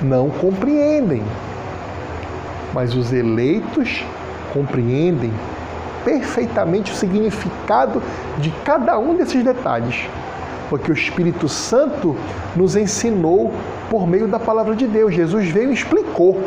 [0.00, 1.22] não compreendem.
[2.72, 4.04] Mas os eleitos
[4.52, 5.32] compreendem
[6.04, 8.02] perfeitamente o significado
[8.38, 10.06] de cada um desses detalhes,
[10.68, 12.16] porque o Espírito Santo
[12.56, 13.52] nos ensinou
[13.90, 15.14] por meio da palavra de Deus.
[15.14, 16.42] Jesus veio e explicou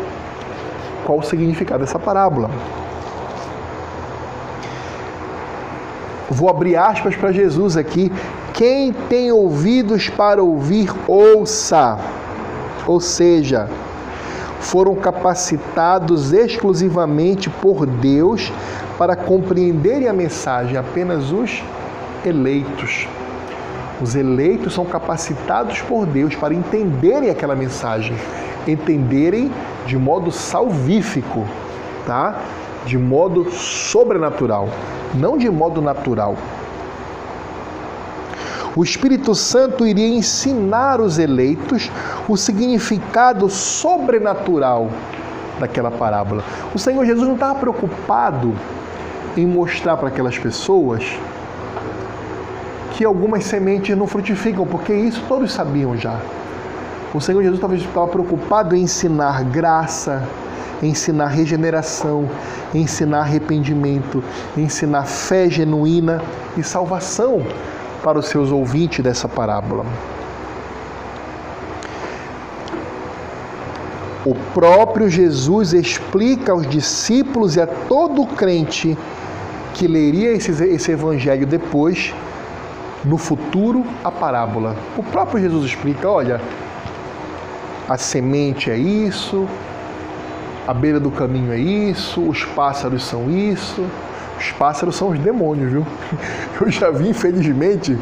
[1.05, 2.49] qual o significado dessa parábola.
[6.29, 8.11] Vou abrir aspas para Jesus aqui.
[8.53, 11.99] Quem tem ouvidos para ouvir, ouça.
[12.87, 13.69] Ou seja,
[14.65, 18.51] foram capacitados exclusivamente por Deus
[18.97, 21.63] para compreenderem a mensagem, apenas os
[22.25, 23.07] eleitos.
[24.01, 28.17] Os eleitos são capacitados por Deus para entenderem aquela mensagem,
[28.67, 29.51] entenderem
[29.85, 31.45] de modo salvífico,
[32.05, 32.41] tá?
[32.87, 34.67] De modo sobrenatural,
[35.13, 36.35] não de modo natural.
[38.75, 41.89] O Espírito Santo iria ensinar os eleitos
[42.27, 44.89] o significado sobrenatural
[45.57, 46.43] daquela parábola.
[46.73, 48.53] O Senhor Jesus não estava preocupado
[49.37, 51.05] em mostrar para aquelas pessoas
[52.91, 56.19] que algumas sementes não frutificam, porque isso todos sabiam já.
[57.13, 60.21] O Senhor Jesus estava preocupado em ensinar graça,
[60.83, 62.29] ensinar regeneração,
[62.73, 64.21] ensinar arrependimento,
[64.57, 66.21] ensinar fé genuína
[66.57, 67.41] e salvação
[68.05, 69.83] para os seus ouvintes dessa parábola.
[74.23, 78.95] O próprio Jesus explica aos discípulos e a todo crente
[79.73, 82.13] que leria esse, esse evangelho depois,
[83.03, 84.75] no futuro, a parábola.
[84.95, 86.39] O próprio Jesus explica: olha,
[87.89, 89.47] a semente é isso,
[90.67, 93.83] a beira do caminho é isso, os pássaros são isso.
[94.39, 95.85] Os pássaros são os demônios, viu?
[96.59, 97.97] Eu já vi, infelizmente,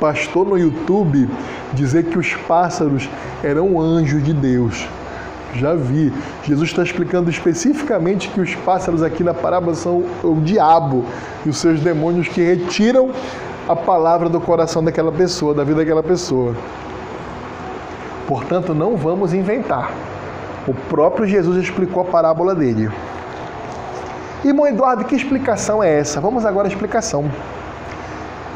[0.00, 1.28] pastor no YouTube
[1.72, 3.08] dizer que os pássaros
[3.42, 4.86] eram anjos de Deus.
[5.54, 6.12] Já vi.
[6.44, 11.04] Jesus está explicando especificamente que os pássaros aqui na parábola são o diabo
[11.44, 13.10] e os seus demônios que retiram
[13.68, 16.54] a palavra do coração daquela pessoa, da vida daquela pessoa.
[18.26, 19.92] Portanto, não vamos inventar.
[20.66, 22.90] O próprio Jesus explicou a parábola dele.
[24.44, 26.20] Irmão Eduardo, que explicação é essa?
[26.20, 27.30] Vamos agora à explicação.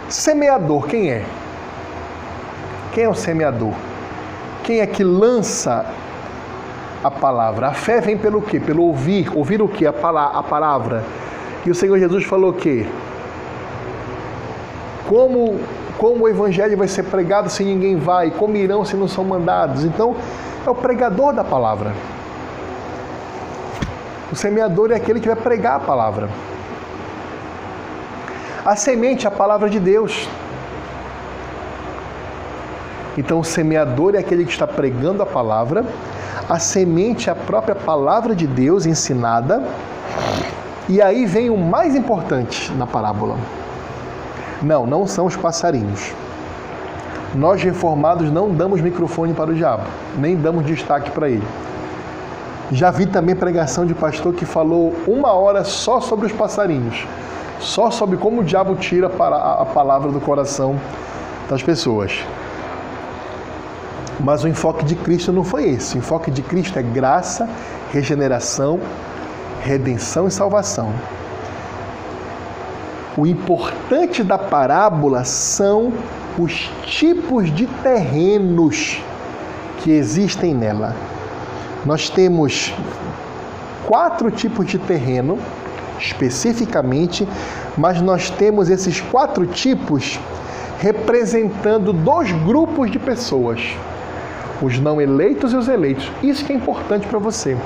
[0.09, 1.24] Semeador, quem é?
[2.93, 3.73] Quem é o semeador?
[4.62, 5.86] Quem é que lança
[7.02, 7.69] a palavra?
[7.69, 8.61] A fé vem pelo quê?
[8.61, 9.31] Pelo ouvir.
[9.35, 9.86] Ouvir o quê?
[9.86, 11.05] A palavra.
[11.65, 12.86] E o Senhor Jesus falou o quê?
[15.09, 15.61] Como,
[15.98, 18.31] como o evangelho vai ser pregado se ninguém vai?
[18.31, 19.85] Como irão se não são mandados?
[19.85, 20.15] Então,
[20.65, 21.93] é o pregador da palavra.
[24.32, 26.28] O semeador é aquele que vai pregar a palavra.
[28.65, 30.28] A semente é a palavra de Deus.
[33.19, 35.85] Então, o semeador é aquele que está pregando a palavra,
[36.48, 39.62] a semente é a própria palavra de Deus ensinada,
[40.89, 43.36] e aí vem o mais importante na parábola.
[44.62, 46.12] Não, não são os passarinhos.
[47.35, 49.85] Nós reformados não damos microfone para o diabo,
[50.16, 51.47] nem damos destaque para ele.
[52.73, 57.05] Já vi também pregação de pastor que falou uma hora só sobre os passarinhos,
[57.59, 60.79] só sobre como o diabo tira a palavra do coração
[61.49, 62.25] das pessoas.
[64.21, 65.97] Mas o enfoque de Cristo não foi esse.
[65.97, 67.49] O enfoque de Cristo é graça,
[67.93, 68.79] regeneração,
[69.63, 70.93] redenção e salvação.
[73.17, 75.93] O importante da parábola são
[76.39, 79.03] os tipos de terrenos
[79.79, 80.95] que existem nela.
[81.85, 82.74] Nós temos
[83.86, 85.39] quatro tipos de terreno,
[85.98, 87.27] especificamente,
[87.77, 90.19] mas nós temos esses quatro tipos
[90.78, 93.61] representando dois grupos de pessoas:
[94.61, 96.11] os não eleitos e os eleitos.
[96.23, 97.57] Isso que é importante para você.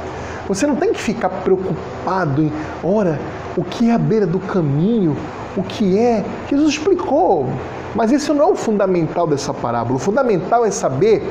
[0.46, 3.18] Você não tem que ficar preocupado em, ora,
[3.56, 5.16] o que é a beira do caminho,
[5.56, 6.24] o que é.
[6.48, 7.48] Jesus explicou.
[7.94, 9.96] Mas isso não é o fundamental dessa parábola.
[9.96, 11.22] O fundamental é saber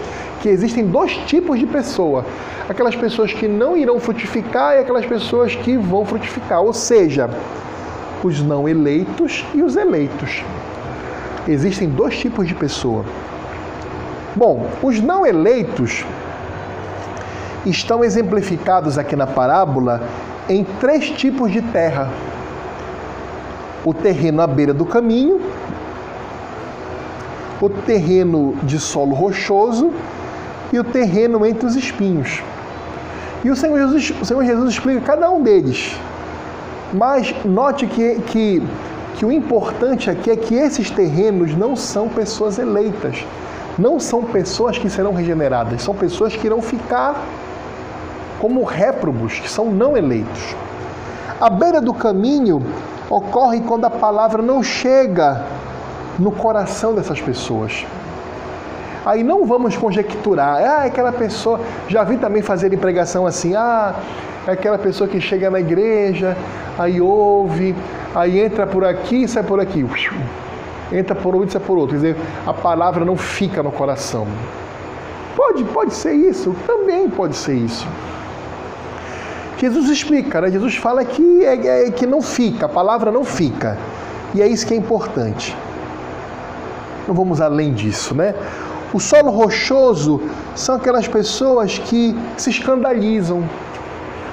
[0.41, 2.25] que existem dois tipos de pessoa:
[2.69, 7.29] aquelas pessoas que não irão frutificar e aquelas pessoas que vão frutificar, ou seja,
[8.23, 10.43] os não eleitos e os eleitos.
[11.47, 13.03] Existem dois tipos de pessoa.
[14.35, 16.05] Bom, os não eleitos
[17.65, 20.01] estão exemplificados aqui na parábola
[20.49, 22.09] em três tipos de terra:
[23.83, 25.41] o terreno à beira do caminho,
[27.61, 29.91] o terreno de solo rochoso
[30.71, 32.41] e o terreno entre os espinhos.
[33.43, 35.97] E o Senhor Jesus, o Senhor Jesus explica cada um deles.
[36.93, 38.63] Mas note que, que,
[39.15, 43.25] que o importante aqui é que esses terrenos não são pessoas eleitas,
[43.77, 47.23] não são pessoas que serão regeneradas, são pessoas que irão ficar
[48.39, 50.55] como réprobos, que são não eleitos.
[51.39, 52.61] A beira do caminho
[53.09, 55.43] ocorre quando a palavra não chega
[56.19, 57.85] no coração dessas pessoas.
[59.05, 61.59] Aí não vamos conjecturar, ah, aquela pessoa,
[61.89, 63.95] já vi também fazer pregação assim, ah,
[64.47, 66.37] é aquela pessoa que chega na igreja,
[66.77, 67.75] aí ouve,
[68.15, 69.85] aí entra por aqui e sai por aqui.
[70.91, 71.97] Entra por um e sai por outro.
[71.97, 74.27] Quer dizer, a palavra não fica no coração.
[75.35, 77.87] Pode, pode ser isso, também pode ser isso.
[79.57, 80.51] Jesus explica, né?
[80.51, 83.77] Jesus fala que, é, é, que não fica, a palavra não fica.
[84.35, 85.55] E é isso que é importante.
[87.07, 88.33] Não vamos além disso, né?
[88.93, 90.21] O solo rochoso
[90.55, 93.43] são aquelas pessoas que se escandalizam.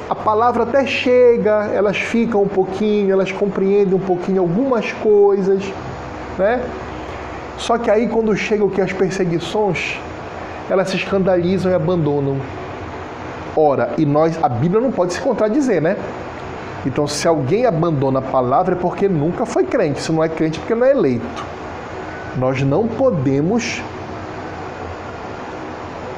[0.09, 5.63] A palavra até chega, elas ficam um pouquinho, elas compreendem um pouquinho algumas coisas,
[6.39, 6.63] né?
[7.57, 9.99] Só que aí quando chegam que as perseguições,
[10.69, 12.37] elas se escandalizam e abandonam.
[13.57, 15.97] Ora, e nós, a Bíblia não pode se contradizer, né?
[16.87, 20.01] Então, se alguém abandona a palavra é porque nunca foi crente.
[20.01, 21.45] Se não é crente, é porque não é eleito.
[22.37, 23.83] Nós não podemos.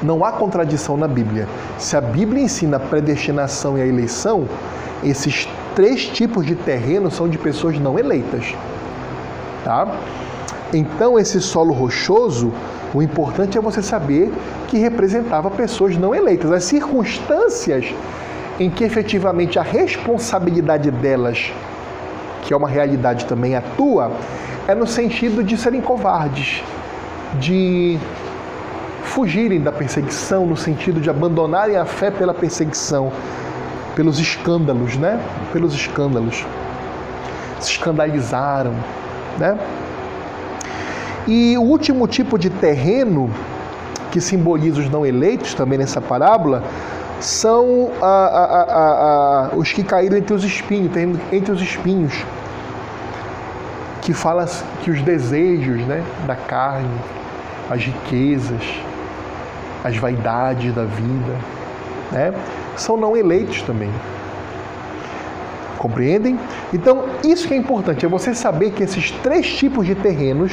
[0.01, 1.47] Não há contradição na Bíblia.
[1.77, 4.45] Se a Bíblia ensina a predestinação e a eleição,
[5.03, 8.53] esses três tipos de terreno são de pessoas não eleitas.
[9.63, 9.95] Tá?
[10.73, 12.51] Então, esse solo rochoso,
[12.93, 14.31] o importante é você saber
[14.67, 16.51] que representava pessoas não eleitas.
[16.51, 17.93] As circunstâncias
[18.59, 21.51] em que efetivamente a responsabilidade delas,
[22.43, 24.11] que é uma realidade também atua,
[24.67, 26.63] é no sentido de serem covardes,
[27.39, 27.97] de
[29.03, 33.11] fugirem da perseguição, no sentido de abandonarem a fé pela perseguição,
[33.95, 35.19] pelos escândalos, né?
[35.51, 36.45] Pelos escândalos.
[37.59, 38.73] Se escandalizaram,
[39.37, 39.57] né?
[41.27, 43.29] E o último tipo de terreno
[44.11, 46.63] que simboliza os não eleitos também nessa parábola
[47.19, 48.63] são a, a,
[49.53, 50.91] a, os que caíram entre os espinhos,
[51.31, 52.13] entre os espinhos,
[54.03, 54.45] que fala
[54.81, 56.99] que os desejos né, da carne,
[57.69, 58.61] as riquezas,
[59.83, 61.37] as vaidades da vida,
[62.11, 62.33] né,
[62.75, 63.89] são não eleitos também.
[65.77, 66.39] Compreendem?
[66.73, 70.51] Então, isso que é importante, é você saber que esses três tipos de terrenos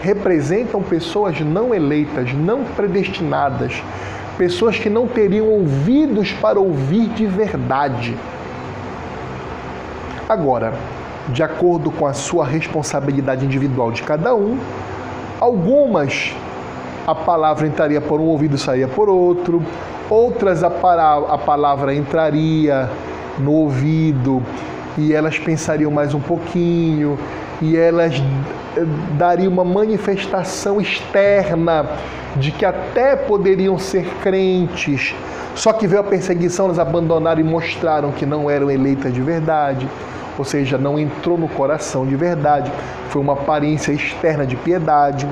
[0.00, 3.82] representam pessoas não eleitas, não predestinadas,
[4.38, 8.16] pessoas que não teriam ouvidos para ouvir de verdade.
[10.28, 10.74] Agora,
[11.28, 14.58] de acordo com a sua responsabilidade individual de cada um,
[15.40, 16.34] algumas
[17.06, 19.62] a palavra entraria por um ouvido e sairia por outro,
[20.10, 22.90] outras a, a palavra entraria
[23.38, 24.42] no ouvido
[24.98, 27.18] e elas pensariam mais um pouquinho
[27.60, 28.14] e elas
[28.76, 28.84] eh,
[29.16, 31.86] dariam uma manifestação externa
[32.36, 35.14] de que até poderiam ser crentes,
[35.54, 39.88] só que veio a perseguição, elas abandonaram e mostraram que não eram eleitas de verdade,
[40.38, 42.70] ou seja, não entrou no coração de verdade,
[43.08, 45.28] foi uma aparência externa de piedade.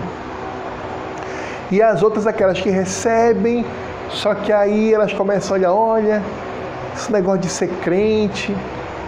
[1.71, 3.65] E as outras, aquelas que recebem,
[4.11, 6.23] só que aí elas começam a olhar: olha,
[6.95, 8.55] esse negócio de ser crente,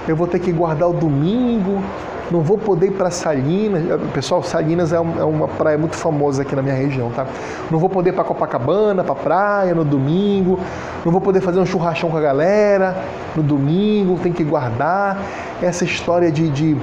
[0.09, 1.83] eu vou ter que guardar o domingo,
[2.31, 3.83] não vou poder ir para Salinas.
[4.13, 7.27] Pessoal, Salinas é, é, uma praia muito famosa aqui na minha região, tá?
[7.71, 10.59] Não vou poder ir para Copacabana, para praia no domingo.
[11.05, 12.97] Não vou poder fazer um churrascão com a galera
[13.37, 14.19] no domingo.
[14.23, 15.23] Tem que guardar
[15.63, 16.77] essa história de, de,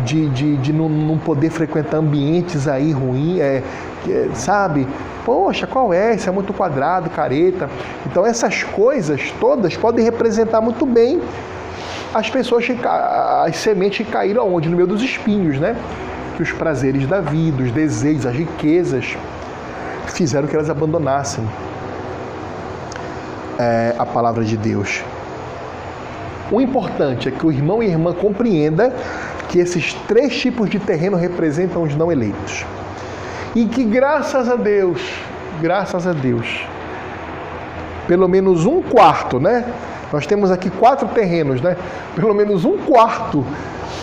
[0.00, 3.62] de, de, de não, não, poder frequentar ambientes aí ruins, é,
[4.08, 4.88] é, sabe?
[5.24, 6.14] Poxa, qual é?
[6.14, 7.68] Isso é muito quadrado, careta.
[8.06, 11.20] Então essas coisas todas podem representar muito bem
[12.14, 12.66] as pessoas,
[13.44, 14.68] as sementes caíram aonde?
[14.68, 15.76] No meio dos espinhos, né?
[16.36, 19.16] Que os prazeres da vida, os desejos, as riquezas
[20.06, 21.46] fizeram que elas abandonassem
[23.58, 25.02] é, a palavra de Deus.
[26.50, 28.92] O importante é que o irmão e a irmã compreenda
[29.48, 32.64] que esses três tipos de terreno representam os não eleitos.
[33.54, 35.00] E que graças a Deus,
[35.60, 36.66] graças a Deus,
[38.06, 39.64] pelo menos um quarto, né?
[40.12, 41.76] Nós temos aqui quatro terrenos, né?
[42.14, 43.44] Pelo menos um quarto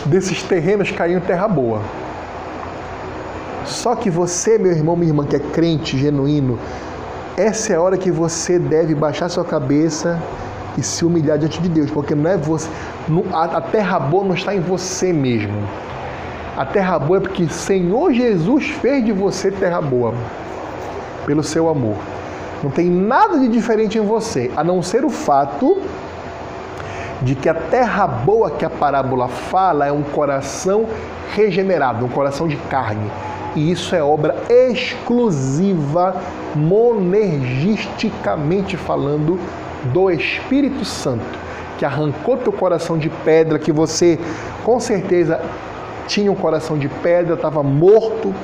[0.04, 1.80] desses terrenos caiu em terra boa.
[3.64, 6.58] Só que você, meu irmão, minha irmã, que é crente genuíno,
[7.36, 10.22] essa é a hora que você deve baixar sua cabeça
[10.78, 12.68] e se humilhar diante de Deus, porque não é você,
[13.32, 15.66] a terra boa não está em você mesmo.
[16.56, 20.14] A terra boa é porque Senhor Jesus fez de você terra boa,
[21.26, 21.96] pelo seu amor.
[22.62, 25.76] Não tem nada de diferente em você, a não ser o fato
[27.22, 30.86] de que a terra boa que a parábola fala é um coração
[31.34, 33.10] regenerado, um coração de carne.
[33.54, 36.20] E isso é obra exclusiva,
[36.54, 39.40] monergisticamente falando,
[39.92, 41.38] do Espírito Santo,
[41.78, 44.18] que arrancou teu coração de pedra, que você
[44.64, 45.40] com certeza
[46.06, 48.34] tinha um coração de pedra, estava morto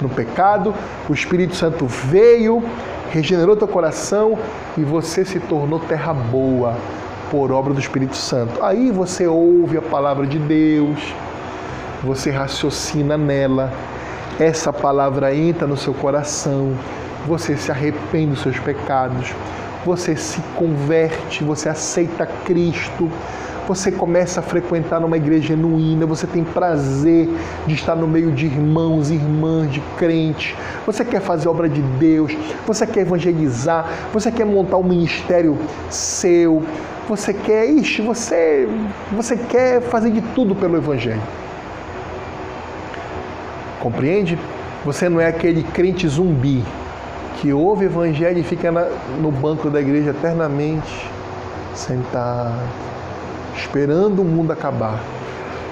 [0.00, 0.74] no pecado.
[1.08, 2.62] O Espírito Santo veio,
[3.10, 4.38] regenerou teu coração
[4.76, 6.76] e você se tornou terra boa
[7.30, 8.62] por obra do Espírito Santo.
[8.62, 11.14] Aí você ouve a palavra de Deus,
[12.02, 13.72] você raciocina nela,
[14.38, 16.74] essa palavra entra no seu coração,
[17.26, 19.34] você se arrepende dos seus pecados,
[19.84, 23.10] você se converte, você aceita Cristo,
[23.68, 27.28] você começa a frequentar numa igreja genuína, você tem prazer
[27.66, 32.34] de estar no meio de irmãos irmãs, de crentes, você quer fazer obra de Deus,
[32.66, 35.58] você quer evangelizar, você quer montar um ministério
[35.90, 36.62] seu,
[37.06, 38.66] você quer, ixi, você,
[39.12, 41.22] você quer fazer de tudo pelo Evangelho.
[43.80, 44.38] Compreende?
[44.82, 46.64] Você não é aquele crente zumbi
[47.36, 48.86] que ouve o Evangelho e fica na,
[49.20, 51.10] no banco da igreja eternamente,
[51.74, 52.88] sentado
[53.58, 55.00] esperando o mundo acabar.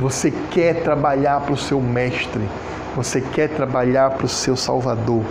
[0.01, 2.47] Você quer trabalhar para o seu mestre,
[2.95, 5.23] você quer trabalhar para o seu Salvador.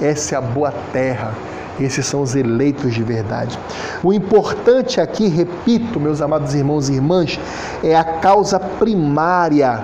[0.00, 1.32] Essa é a boa terra.
[1.78, 3.58] Esses são os eleitos de verdade.
[4.02, 7.40] O importante aqui, repito, meus amados irmãos e irmãs,
[7.82, 9.82] é a causa primária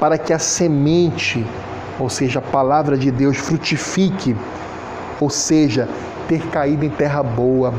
[0.00, 1.46] para que a semente
[1.98, 4.36] ou seja, a palavra de Deus frutifique,
[5.20, 5.88] ou seja,
[6.28, 7.72] ter caído em terra boa.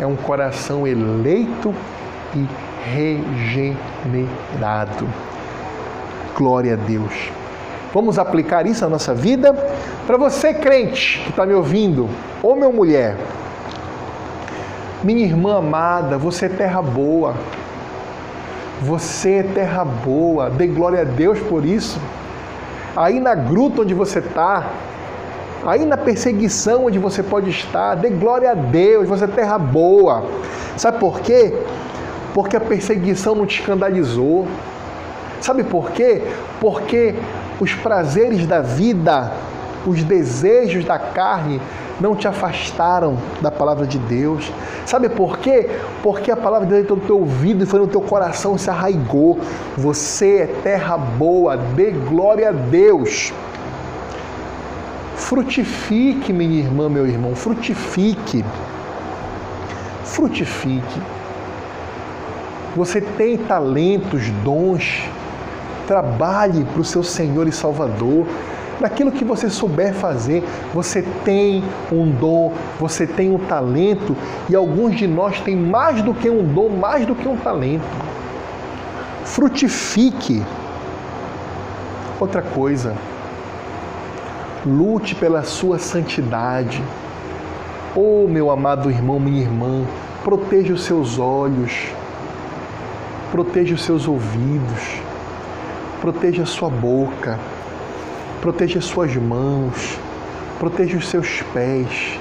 [0.00, 1.74] É um coração eleito
[2.34, 2.46] e
[2.94, 4.16] regenerado.
[6.36, 7.30] Glória a Deus.
[7.92, 9.52] Vamos aplicar isso na nossa vida?
[10.06, 12.08] Para você, crente, que está me ouvindo,
[12.42, 13.16] ou mulher,
[15.02, 17.34] minha irmã amada, você é terra boa.
[18.82, 20.50] Você é terra boa.
[20.50, 21.98] Dê glória a Deus por isso.
[22.94, 24.70] Aí na gruta onde você está,
[25.64, 30.24] aí na perseguição onde você pode estar, dê glória a Deus, você é terra boa.
[30.76, 31.52] Sabe por quê?
[32.36, 34.46] Porque a perseguição não te escandalizou.
[35.40, 36.20] Sabe por quê?
[36.60, 37.14] Porque
[37.58, 39.32] os prazeres da vida,
[39.86, 41.62] os desejos da carne
[41.98, 44.52] não te afastaram da palavra de Deus.
[44.84, 45.66] Sabe por quê?
[46.02, 48.58] Porque a palavra de Deus entrou no teu ouvido e foi no teu coração e
[48.58, 49.38] se arraigou.
[49.74, 53.32] Você é terra boa, dê glória a Deus.
[55.14, 58.44] Frutifique, minha irmã, meu irmão, frutifique.
[60.04, 61.15] Frutifique.
[62.76, 65.08] Você tem talentos, dons,
[65.86, 68.26] Trabalhe para o seu Senhor e Salvador.
[68.80, 70.44] Naquilo que você souber fazer,
[70.74, 74.14] você tem um dom, você tem um talento
[74.50, 77.84] e alguns de nós têm mais do que um dom, mais do que um talento.
[79.24, 80.42] Frutifique.
[82.18, 82.94] Outra coisa,
[84.66, 86.82] lute pela sua santidade.
[87.94, 89.84] Oh, meu amado irmão, minha irmã,
[90.22, 91.94] proteja os seus olhos,
[93.36, 95.02] proteja os seus ouvidos
[96.00, 97.38] proteja a sua boca,
[98.40, 99.98] proteja suas mãos,
[100.58, 102.18] proteja os seus pés,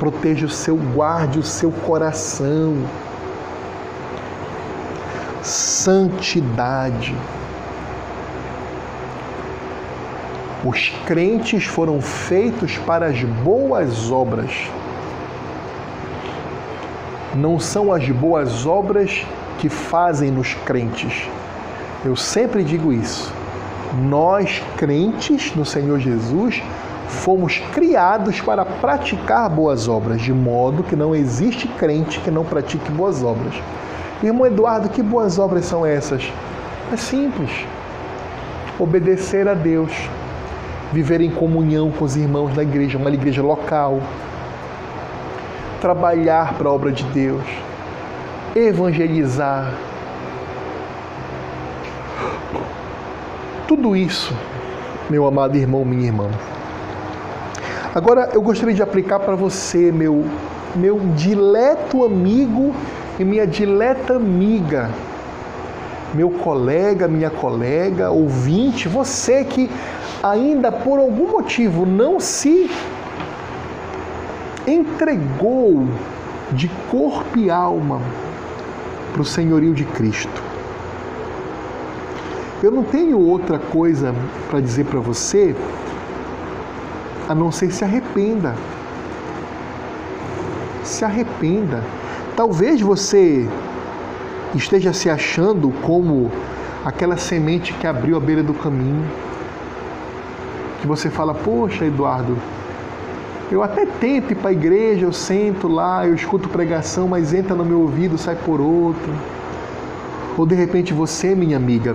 [0.00, 2.74] proteja o seu, guarde o seu coração.
[5.42, 7.14] Santidade.
[10.64, 14.50] Os crentes foram feitos para as boas obras.
[17.32, 19.24] Não são as boas obras
[19.62, 21.28] que fazem nos crentes
[22.04, 23.32] eu sempre digo isso.
[24.08, 26.60] Nós, crentes no Senhor Jesus,
[27.06, 32.90] fomos criados para praticar boas obras, de modo que não existe crente que não pratique
[32.90, 33.54] boas obras.
[34.20, 36.32] Irmão Eduardo, que boas obras são essas?
[36.92, 37.50] É simples.
[38.80, 39.92] Obedecer a Deus,
[40.92, 44.00] viver em comunhão com os irmãos da igreja, uma igreja local,
[45.80, 47.44] trabalhar para a obra de Deus,
[48.54, 49.72] evangelizar,
[53.74, 54.36] Tudo isso,
[55.08, 56.28] meu amado irmão, minha irmã.
[57.94, 60.26] Agora eu gostaria de aplicar para você, meu,
[60.76, 62.74] meu dileto amigo
[63.18, 64.90] e minha dileta amiga,
[66.12, 69.70] meu colega, minha colega, ouvinte, você que
[70.22, 72.70] ainda por algum motivo não se
[74.66, 75.88] entregou
[76.52, 78.02] de corpo e alma
[79.12, 80.42] para o senhorio de Cristo.
[82.62, 84.14] Eu não tenho outra coisa
[84.48, 85.54] para dizer para você
[87.28, 88.54] a não ser se arrependa.
[90.84, 91.82] Se arrependa.
[92.36, 93.48] Talvez você
[94.54, 96.30] esteja se achando como
[96.84, 99.04] aquela semente que abriu a beira do caminho.
[100.80, 102.36] Que você fala, poxa, Eduardo,
[103.52, 107.54] eu até tento ir para a igreja, eu sento lá, eu escuto pregação, mas entra
[107.54, 109.12] no meu ouvido, sai por outro.
[110.38, 111.94] Ou de repente você, minha amiga,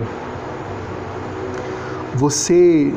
[2.14, 2.94] você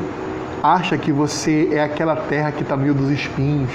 [0.62, 3.72] acha que você é aquela terra que está meio dos espinhos,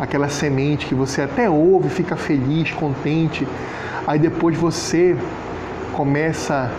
[0.00, 3.46] aquela semente que você até ouve, fica feliz, contente,
[4.06, 5.16] aí depois você
[5.92, 6.70] começa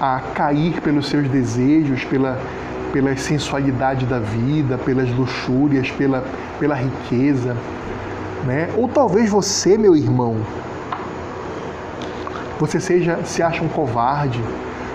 [0.00, 2.38] a cair pelos seus desejos, pela,
[2.92, 6.24] pela sensualidade da vida, pelas luxúrias, pela,
[6.58, 7.56] pela riqueza.
[8.44, 8.68] Né?
[8.76, 10.36] Ou talvez você, meu irmão,
[12.58, 14.40] você seja se acha um covarde,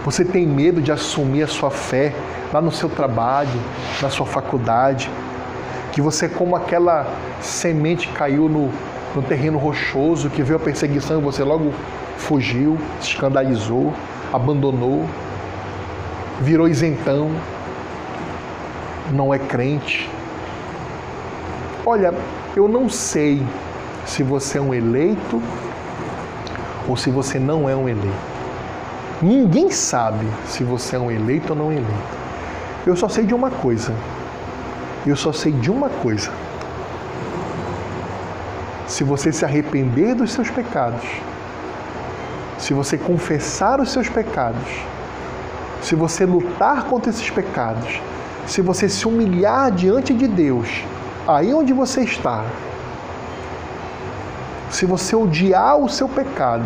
[0.04, 2.14] você tem medo de assumir a sua fé
[2.52, 3.60] lá no seu trabalho,
[4.02, 5.10] na sua faculdade,
[5.92, 7.06] que você, como aquela
[7.40, 8.70] semente caiu no,
[9.16, 11.72] no terreno rochoso, que veio a perseguição e você logo
[12.18, 13.94] fugiu, se escandalizou,
[14.32, 15.06] abandonou,
[16.42, 17.32] virou isentão,
[19.12, 20.10] não é crente.
[21.86, 22.14] Olha,
[22.56, 23.46] eu não sei
[24.06, 25.42] se você é um eleito
[26.88, 28.32] ou se você não é um eleito.
[29.22, 32.22] Ninguém sabe se você é um eleito ou não eleito.
[32.86, 33.94] Eu só sei de uma coisa.
[35.06, 36.32] Eu só sei de uma coisa.
[38.88, 41.08] Se você se arrepender dos seus pecados,
[42.58, 44.70] se você confessar os seus pecados,
[45.82, 48.02] se você lutar contra esses pecados,
[48.52, 50.84] se você se humilhar diante de Deus,
[51.26, 52.44] aí onde você está,
[54.70, 56.66] se você odiar o seu pecado,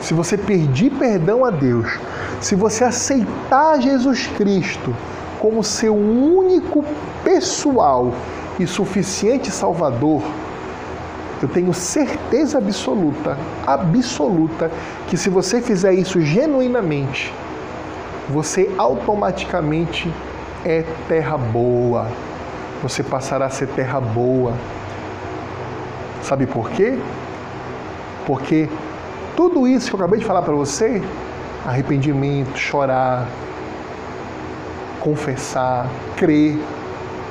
[0.00, 1.98] se você pedir perdão a Deus,
[2.40, 4.94] se você aceitar Jesus Cristo
[5.40, 6.84] como seu único
[7.24, 8.14] pessoal
[8.56, 10.22] e suficiente Salvador,
[11.42, 13.36] eu tenho certeza absoluta,
[13.66, 14.70] absoluta,
[15.08, 17.34] que se você fizer isso genuinamente,
[18.28, 20.08] você automaticamente
[20.64, 22.06] é terra boa.
[22.82, 24.54] Você passará a ser terra boa.
[26.22, 26.98] Sabe por quê?
[28.26, 28.68] Porque
[29.36, 31.02] tudo isso que eu acabei de falar para você,
[31.66, 33.26] arrependimento, chorar,
[35.00, 36.58] confessar, crer,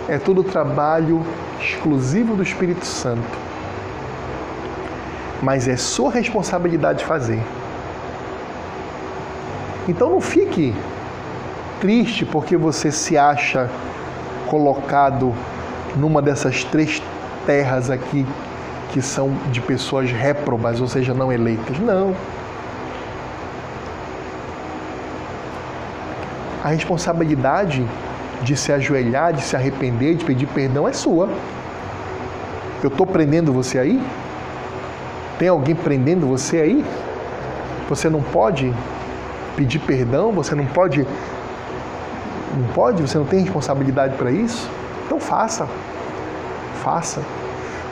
[0.08, 1.26] é tudo trabalho
[1.60, 3.48] exclusivo do Espírito Santo.
[5.41, 7.41] Mas é sua responsabilidade fazer.
[9.88, 10.74] Então não fique
[11.80, 13.70] triste porque você se acha
[14.48, 15.34] colocado
[15.95, 17.02] numa dessas três
[17.45, 18.26] terras aqui
[18.91, 21.78] que são de pessoas réprobas, ou seja, não eleitas.
[21.80, 22.16] Não.
[26.64, 27.86] A responsabilidade
[28.41, 31.30] de se ajoelhar, de se arrepender, de pedir perdão é sua.
[32.84, 34.02] Eu estou prendendo você aí?
[35.40, 36.86] Tem alguém prendendo você aí?
[37.90, 38.74] Você não pode
[39.56, 41.06] pedir perdão, você não pode.
[42.58, 44.70] Não pode, você não tem responsabilidade para isso?
[45.06, 45.68] Então faça.
[46.84, 47.22] Faça.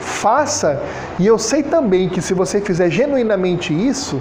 [0.00, 0.82] Faça.
[1.18, 4.20] E eu sei também que se você fizer genuinamente isso,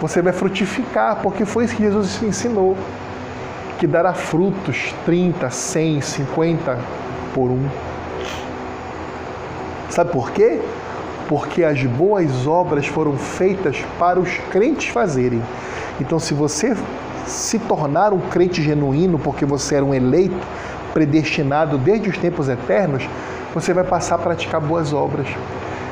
[0.00, 2.76] você vai frutificar, porque foi isso que Jesus ensinou.
[3.78, 6.78] Que dará frutos 30, 100, 50
[7.34, 7.68] por um.
[9.90, 10.60] Sabe por quê?
[11.28, 15.42] Porque as boas obras foram feitas para os crentes fazerem.
[16.00, 16.76] Então, se você
[17.26, 20.46] se tornar um crente genuíno, porque você era um eleito,
[20.92, 23.06] predestinado desde os tempos eternos,
[23.52, 25.26] você vai passar a praticar boas obras.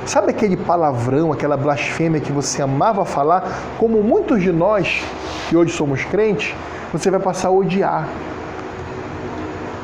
[0.07, 3.49] Sabe aquele palavrão, aquela blasfêmia que você amava falar,
[3.79, 5.03] como muitos de nós
[5.49, 6.55] que hoje somos crentes,
[6.93, 8.09] você vai passar a odiar.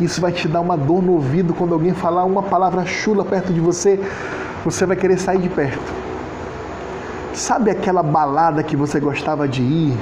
[0.01, 3.53] Isso vai te dar uma dor no ouvido quando alguém falar uma palavra chula perto
[3.53, 4.01] de você,
[4.65, 5.93] você vai querer sair de perto.
[7.35, 9.97] Sabe aquela balada que você gostava de ir?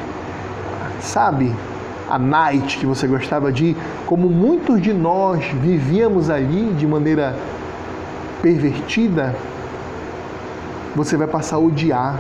[1.01, 1.55] Sabe?
[2.09, 3.77] A night que você gostava de?
[4.07, 7.37] Como muitos de nós vivíamos ali de maneira
[8.41, 9.35] pervertida,
[10.95, 12.19] você vai passar a odiar.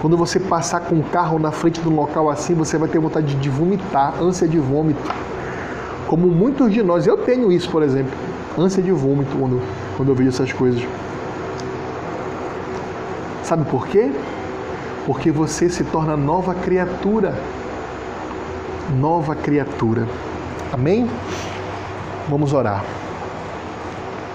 [0.00, 2.98] Quando você passar com o carro na frente de um local assim, você vai ter
[2.98, 5.10] vontade de vomitar, ânsia de vômito.
[6.06, 8.12] Como muitos de nós, eu tenho isso, por exemplo,
[8.56, 9.60] ânsia de vômito quando,
[9.96, 10.86] quando eu vejo essas coisas.
[13.42, 14.10] Sabe por quê?
[15.06, 17.34] Porque você se torna nova criatura.
[18.92, 20.06] Nova criatura.
[20.72, 21.08] Amém?
[22.28, 22.84] Vamos orar.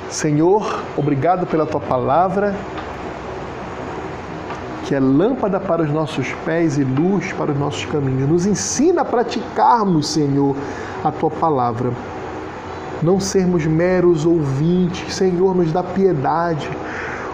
[0.09, 2.55] Senhor, obrigado pela tua palavra,
[4.85, 8.27] que é lâmpada para os nossos pés e luz para os nossos caminhos.
[8.27, 10.55] Nos ensina a praticarmos, Senhor,
[11.03, 11.91] a tua palavra.
[13.03, 16.69] Não sermos meros ouvintes, Senhor, nos dá piedade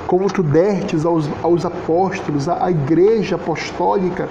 [0.06, 4.30] como tu destes aos, aos apóstolos, à igreja apostólica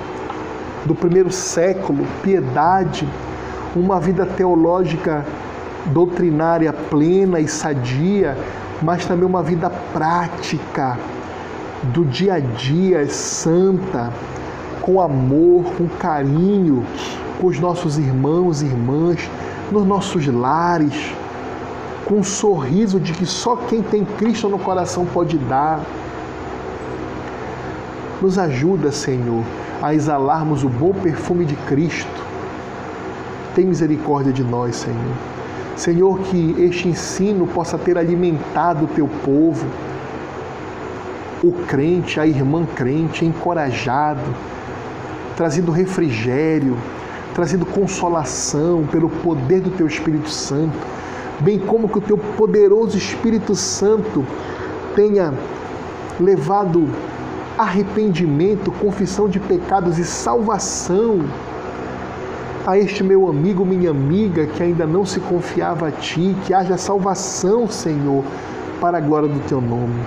[0.86, 3.08] do primeiro século, piedade,
[3.74, 5.24] uma vida teológica
[5.86, 8.36] doutrinária plena e sadia,
[8.82, 10.98] mas também uma vida prática
[11.84, 14.12] do dia a dia santa,
[14.80, 16.84] com amor, com carinho,
[17.40, 19.28] com os nossos irmãos e irmãs,
[19.70, 21.14] nos nossos lares
[22.04, 25.80] com um sorriso de que só quem tem Cristo no coração pode dar.
[28.20, 29.42] Nos ajuda, Senhor,
[29.82, 32.24] a exalarmos o bom perfume de Cristo.
[33.54, 35.14] Tem misericórdia de nós, Senhor.
[35.76, 39.66] Senhor, que este ensino possa ter alimentado o teu povo,
[41.42, 44.22] o crente, a irmã crente, encorajado,
[45.36, 46.76] trazendo refrigério,
[47.34, 50.78] trazendo consolação pelo poder do teu Espírito Santo
[51.40, 54.24] bem como que o teu poderoso Espírito Santo
[54.94, 55.34] tenha
[56.20, 56.88] levado
[57.58, 61.20] arrependimento, confissão de pecados e salvação
[62.66, 66.78] a este meu amigo, minha amiga que ainda não se confiava a ti, que haja
[66.78, 68.24] salvação, Senhor,
[68.80, 70.02] para a glória do teu nome.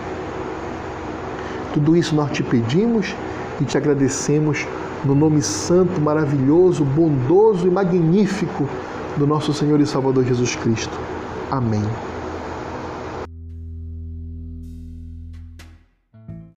[1.74, 3.16] Tudo isso nós te pedimos
[3.62, 4.66] e te agradecemos
[5.06, 8.68] no nome santo, maravilhoso, bondoso e magnífico
[9.16, 10.98] do nosso Senhor e Salvador Jesus Cristo.
[11.52, 11.84] Amém.